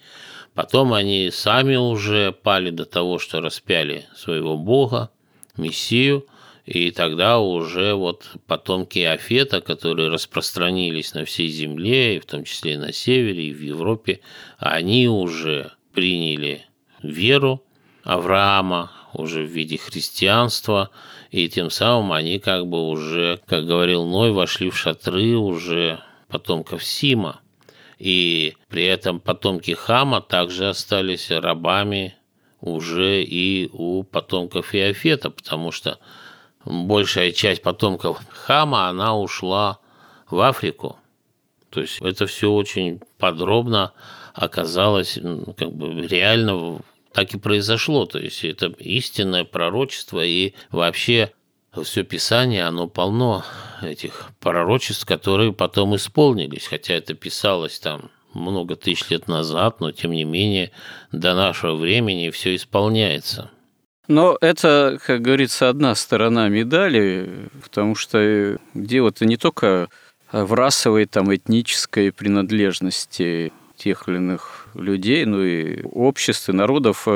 Потом 0.59 0.91
они 0.91 1.31
сами 1.31 1.77
уже 1.77 2.33
пали 2.33 2.69
до 2.69 2.83
того, 2.83 3.17
что 3.17 3.39
распяли 3.39 4.07
своего 4.13 4.57
бога, 4.57 5.09
Мессию, 5.55 6.25
и 6.65 6.91
тогда 6.91 7.39
уже 7.39 7.93
вот 7.93 8.29
потомки 8.45 8.99
Афета, 8.99 9.61
которые 9.61 10.09
распространились 10.09 11.13
на 11.13 11.23
всей 11.23 11.47
земле, 11.47 12.17
и 12.17 12.19
в 12.19 12.25
том 12.25 12.43
числе 12.43 12.73
и 12.73 12.77
на 12.77 12.91
севере, 12.91 13.45
и 13.45 13.53
в 13.53 13.61
Европе, 13.61 14.19
они 14.57 15.07
уже 15.07 15.71
приняли 15.93 16.65
веру 17.01 17.63
Авраама 18.03 18.91
уже 19.13 19.43
в 19.43 19.49
виде 19.49 19.77
христианства, 19.77 20.89
и 21.31 21.47
тем 21.47 21.69
самым 21.69 22.11
они 22.11 22.37
как 22.37 22.67
бы 22.67 22.89
уже, 22.89 23.39
как 23.45 23.65
говорил 23.65 24.03
Ной, 24.03 24.33
вошли 24.33 24.69
в 24.69 24.77
шатры 24.77 25.37
уже 25.37 26.01
потомков 26.27 26.83
Сима. 26.83 27.39
И 27.99 28.55
при 28.69 28.85
этом 28.85 29.19
потомки 29.19 29.71
Хама 29.71 30.21
также 30.21 30.69
остались 30.69 31.29
рабами 31.29 32.15
уже 32.61 33.21
и 33.23 33.69
у 33.73 34.03
потомков 34.03 34.73
Иофета, 34.73 35.29
потому 35.29 35.71
что 35.71 35.99
большая 36.65 37.31
часть 37.31 37.61
потомков 37.61 38.21
Хама, 38.29 38.87
она 38.87 39.17
ушла 39.17 39.79
в 40.29 40.39
Африку. 40.39 40.97
То 41.69 41.81
есть 41.81 42.01
это 42.01 42.25
все 42.25 42.51
очень 42.51 43.01
подробно 43.17 43.93
оказалось 44.33 45.19
как 45.57 45.71
бы 45.73 46.07
реально 46.07 46.81
так 47.11 47.33
и 47.33 47.37
произошло. 47.37 48.05
То 48.05 48.19
есть 48.19 48.45
это 48.45 48.67
истинное 48.79 49.43
пророчество 49.43 50.23
и 50.23 50.53
вообще 50.71 51.33
все 51.83 52.03
Писание, 52.03 52.63
оно 52.65 52.87
полно 52.87 53.45
этих 53.81 54.31
пророчеств, 54.39 55.05
которые 55.05 55.53
потом 55.53 55.95
исполнились, 55.95 56.67
хотя 56.67 56.95
это 56.95 57.13
писалось 57.13 57.79
там 57.79 58.11
много 58.33 58.75
тысяч 58.75 59.09
лет 59.09 59.27
назад, 59.27 59.79
но 59.79 59.91
тем 59.91 60.11
не 60.11 60.23
менее 60.23 60.71
до 61.11 61.33
нашего 61.33 61.75
времени 61.75 62.29
все 62.29 62.55
исполняется. 62.55 63.51
Но 64.07 64.37
это, 64.41 64.97
как 65.05 65.21
говорится, 65.21 65.69
одна 65.69 65.93
сторона 65.93 66.49
медали, 66.49 67.49
потому 67.61 67.93
что 67.93 68.57
дело-то 68.73 69.25
не 69.25 69.37
только 69.37 69.87
в 70.31 70.53
расовой, 70.53 71.05
там, 71.05 71.33
этнической 71.33 72.11
принадлежности 72.11 73.53
тех 73.75 74.07
или 74.07 74.17
иных 74.17 74.67
людей, 74.73 75.25
но 75.25 75.43
и 75.43 75.83
обществ, 75.83 76.49
и 76.49 76.53
народов. 76.53 77.07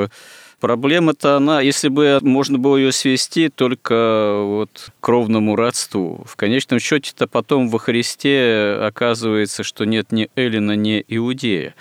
Проблема-то 0.64 1.36
она, 1.36 1.60
если 1.60 1.88
бы 1.88 2.20
можно 2.22 2.56
было 2.56 2.78
ее 2.78 2.90
свести 2.90 3.50
только 3.50 4.40
вот 4.40 4.92
к 4.98 5.04
кровному 5.04 5.56
родству. 5.56 6.24
В 6.26 6.36
конечном 6.36 6.80
счете-то 6.80 7.26
потом 7.26 7.68
во 7.68 7.78
Христе 7.78 8.78
оказывается, 8.80 9.62
что 9.62 9.84
нет 9.84 10.10
ни 10.10 10.30
Эллина, 10.36 10.72
ни 10.72 11.04
Иудея. 11.06 11.74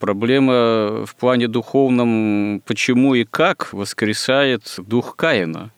Проблема 0.00 1.06
в 1.06 1.14
плане 1.14 1.46
духовном, 1.46 2.60
почему 2.66 3.14
и 3.14 3.22
как 3.22 3.72
воскресает 3.72 4.64
дух 4.78 5.14
Каина. 5.14 5.70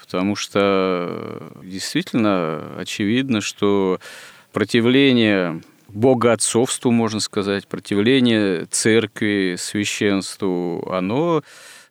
Потому 0.00 0.34
что 0.34 1.52
действительно 1.62 2.72
очевидно, 2.76 3.40
что 3.40 4.00
противление 4.52 5.62
богоотцовству, 5.88 6.90
можно 6.90 7.20
сказать, 7.20 7.66
противление 7.66 8.66
церкви, 8.66 9.56
священству, 9.58 10.88
оно 10.92 11.42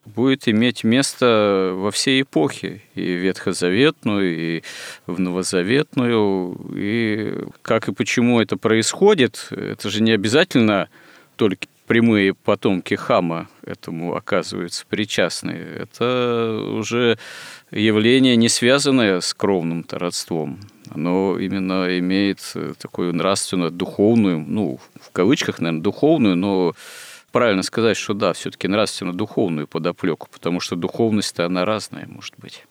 будет 0.06 0.48
иметь 0.48 0.84
место 0.84 1.74
во 1.76 1.92
всей 1.92 2.22
эпохе, 2.22 2.82
и 2.96 3.14
ветхозаветную, 3.14 4.58
и 4.58 4.64
в 5.06 5.20
новозаветную, 5.20 6.58
и 6.76 7.46
как 7.62 7.90
и 7.90 7.94
почему 7.94 8.40
это 8.40 8.58
происходит, 8.58 9.48
это 9.52 9.90
же 9.90 10.02
не 10.02 10.12
обязательно 10.12 10.90
только 11.36 11.68
прямые 11.88 12.34
потомки 12.34 12.96
Хама 12.96 13.48
этому 13.66 14.16
оказываются 14.16 14.86
причастны. 14.88 15.52
Это 15.52 16.60
уже 16.74 17.18
явление, 17.72 18.36
не 18.36 18.50
связанное 18.50 19.22
с 19.22 19.34
кровным-то 19.34 19.98
родством. 19.98 20.60
Оно 20.94 21.38
именно 21.40 21.98
имеет 22.00 22.40
такую 22.80 23.16
нравственно-духовную, 23.16 24.40
ну, 24.40 24.80
в 25.02 25.12
кавычках, 25.12 25.60
наверное, 25.60 25.84
духовную, 25.84 26.36
но 26.36 26.74
правильно 27.32 27.64
сказать, 27.64 27.98
что 27.98 28.14
да, 28.14 28.34
все-таки 28.34 28.68
нравственно-духовную 28.68 29.68
подоплеку, 29.68 30.28
потому 30.32 30.60
что 30.60 30.76
духовность-то 30.76 31.46
она 31.46 31.66
разная, 31.66 32.08
может 32.08 32.36
быть. 32.38 32.66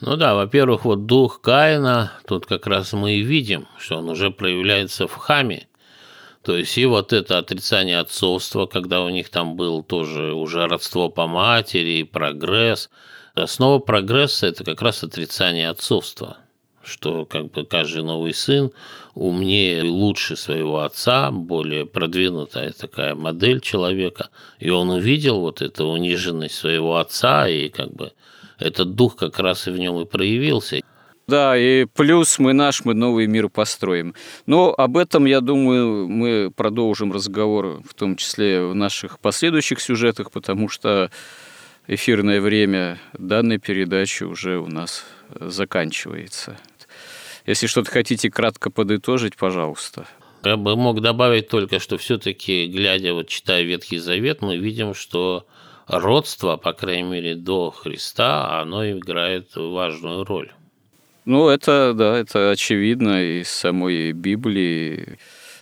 Ну 0.00 0.16
да, 0.16 0.34
во-первых, 0.34 0.84
вот 0.84 1.06
дух 1.06 1.40
Каина, 1.40 2.12
тут 2.26 2.46
как 2.46 2.66
раз 2.66 2.92
мы 2.92 3.12
и 3.12 3.22
видим, 3.22 3.68
что 3.78 3.98
он 3.98 4.08
уже 4.08 4.30
проявляется 4.30 5.06
в 5.06 5.14
Хаме, 5.14 5.68
то 6.42 6.56
есть 6.56 6.76
и 6.76 6.86
вот 6.86 7.12
это 7.12 7.38
отрицание 7.38 8.00
отцовства, 8.00 8.66
когда 8.66 9.02
у 9.02 9.10
них 9.10 9.28
там 9.28 9.54
был 9.54 9.84
тоже 9.84 10.32
уже 10.32 10.66
родство 10.66 11.08
по 11.08 11.28
матери, 11.28 12.02
прогресс. 12.02 12.90
Основа 13.34 13.78
прогресса– 13.78 14.46
это 14.48 14.64
как 14.64 14.82
раз 14.82 15.04
отрицание 15.04 15.70
отцовства 15.70 16.38
что 16.84 17.24
как 17.24 17.50
бы 17.50 17.64
каждый 17.64 18.02
новый 18.02 18.34
сын 18.34 18.70
умнее 19.14 19.80
и 19.80 19.88
лучше 19.88 20.36
своего 20.36 20.80
отца, 20.80 21.30
более 21.30 21.86
продвинутая 21.86 22.72
такая 22.72 23.14
модель 23.14 23.60
человека, 23.60 24.30
и 24.58 24.70
он 24.70 24.90
увидел 24.90 25.40
вот 25.40 25.62
эту 25.62 25.86
униженность 25.86 26.54
своего 26.54 26.96
отца, 26.96 27.48
и 27.48 27.68
как 27.68 27.92
бы 27.92 28.12
этот 28.58 28.94
дух 28.94 29.16
как 29.16 29.38
раз 29.38 29.66
и 29.68 29.70
в 29.70 29.78
нем 29.78 30.00
и 30.00 30.04
проявился. 30.04 30.80
Да, 31.28 31.56
и 31.56 31.84
плюс 31.84 32.38
мы 32.38 32.52
наш, 32.52 32.84
мы 32.84 32.94
новый 32.94 33.26
мир 33.26 33.48
построим. 33.48 34.14
Но 34.46 34.74
об 34.76 34.96
этом, 34.96 35.24
я 35.24 35.40
думаю, 35.40 36.08
мы 36.08 36.50
продолжим 36.54 37.12
разговор, 37.12 37.80
в 37.88 37.94
том 37.94 38.16
числе 38.16 38.64
в 38.64 38.74
наших 38.74 39.20
последующих 39.20 39.80
сюжетах, 39.80 40.30
потому 40.32 40.68
что 40.68 41.10
эфирное 41.86 42.40
время 42.40 42.98
данной 43.12 43.58
передачи 43.58 44.24
уже 44.24 44.58
у 44.58 44.66
нас 44.66 45.04
заканчивается. 45.30 46.58
Если 47.46 47.66
что-то 47.66 47.90
хотите 47.90 48.30
кратко 48.30 48.70
подытожить, 48.70 49.36
пожалуйста. 49.36 50.06
Я 50.44 50.56
бы 50.56 50.76
мог 50.76 51.00
добавить 51.00 51.48
только, 51.48 51.78
что 51.78 51.98
все-таки, 51.98 52.66
глядя, 52.66 53.14
вот 53.14 53.28
читая 53.28 53.62
Ветхий 53.62 53.98
Завет, 53.98 54.42
мы 54.42 54.56
видим, 54.56 54.94
что 54.94 55.46
родство, 55.86 56.56
по 56.56 56.72
крайней 56.72 57.08
мере, 57.08 57.34
до 57.34 57.70
Христа, 57.70 58.60
оно 58.60 58.88
играет 58.90 59.54
важную 59.54 60.24
роль. 60.24 60.50
Ну, 61.24 61.48
это, 61.48 61.92
да, 61.94 62.18
это 62.18 62.50
очевидно 62.50 63.40
из 63.40 63.48
самой 63.48 64.12
Библии. 64.12 65.18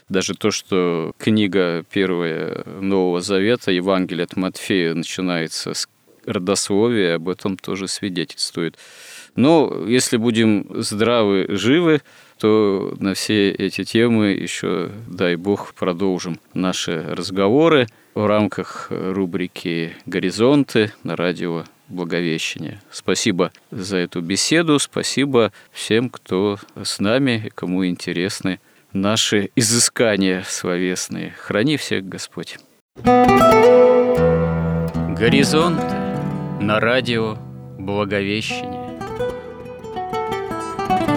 Даже 0.09 0.33
то, 0.33 0.49
что 0.49 1.13
книга 1.19 1.83
первая 1.91 2.63
Нового 2.65 3.21
Завета, 3.21 3.71
Евангелие 3.71 4.23
от 4.23 4.35
Матфея, 4.35 4.95
начинается 4.95 5.73
с 5.75 5.87
родословия, 6.25 7.15
об 7.15 7.29
этом 7.29 7.57
тоже 7.57 7.87
свидетельствует. 7.87 8.77
Но 9.35 9.85
если 9.87 10.17
будем 10.17 10.67
здравы, 10.81 11.45
живы, 11.49 12.01
то 12.37 12.93
на 12.99 13.13
все 13.13 13.51
эти 13.51 13.83
темы 13.83 14.27
еще, 14.27 14.91
дай 15.07 15.35
бог, 15.35 15.73
продолжим 15.73 16.39
наши 16.53 17.01
разговоры 17.07 17.87
в 18.15 18.25
рамках 18.25 18.87
рубрики 18.89 19.95
«Горизонты» 20.05 20.91
на 21.03 21.15
радио 21.15 21.63
Благовещение. 21.87 22.81
Спасибо 22.89 23.51
за 23.69 23.97
эту 23.97 24.21
беседу, 24.21 24.79
спасибо 24.79 25.51
всем, 25.71 26.09
кто 26.09 26.57
с 26.81 26.99
нами 26.99 27.43
и 27.47 27.49
кому 27.49 27.85
интересны 27.85 28.61
наши 28.93 29.51
изыскания 29.55 30.43
словесные. 30.47 31.35
Храни 31.37 31.75
всех 31.77 32.07
Господь. 32.07 32.57
Горизонт 35.15 35.81
на 36.61 36.79
радио 36.79 37.37
Благовещение. 37.77 38.80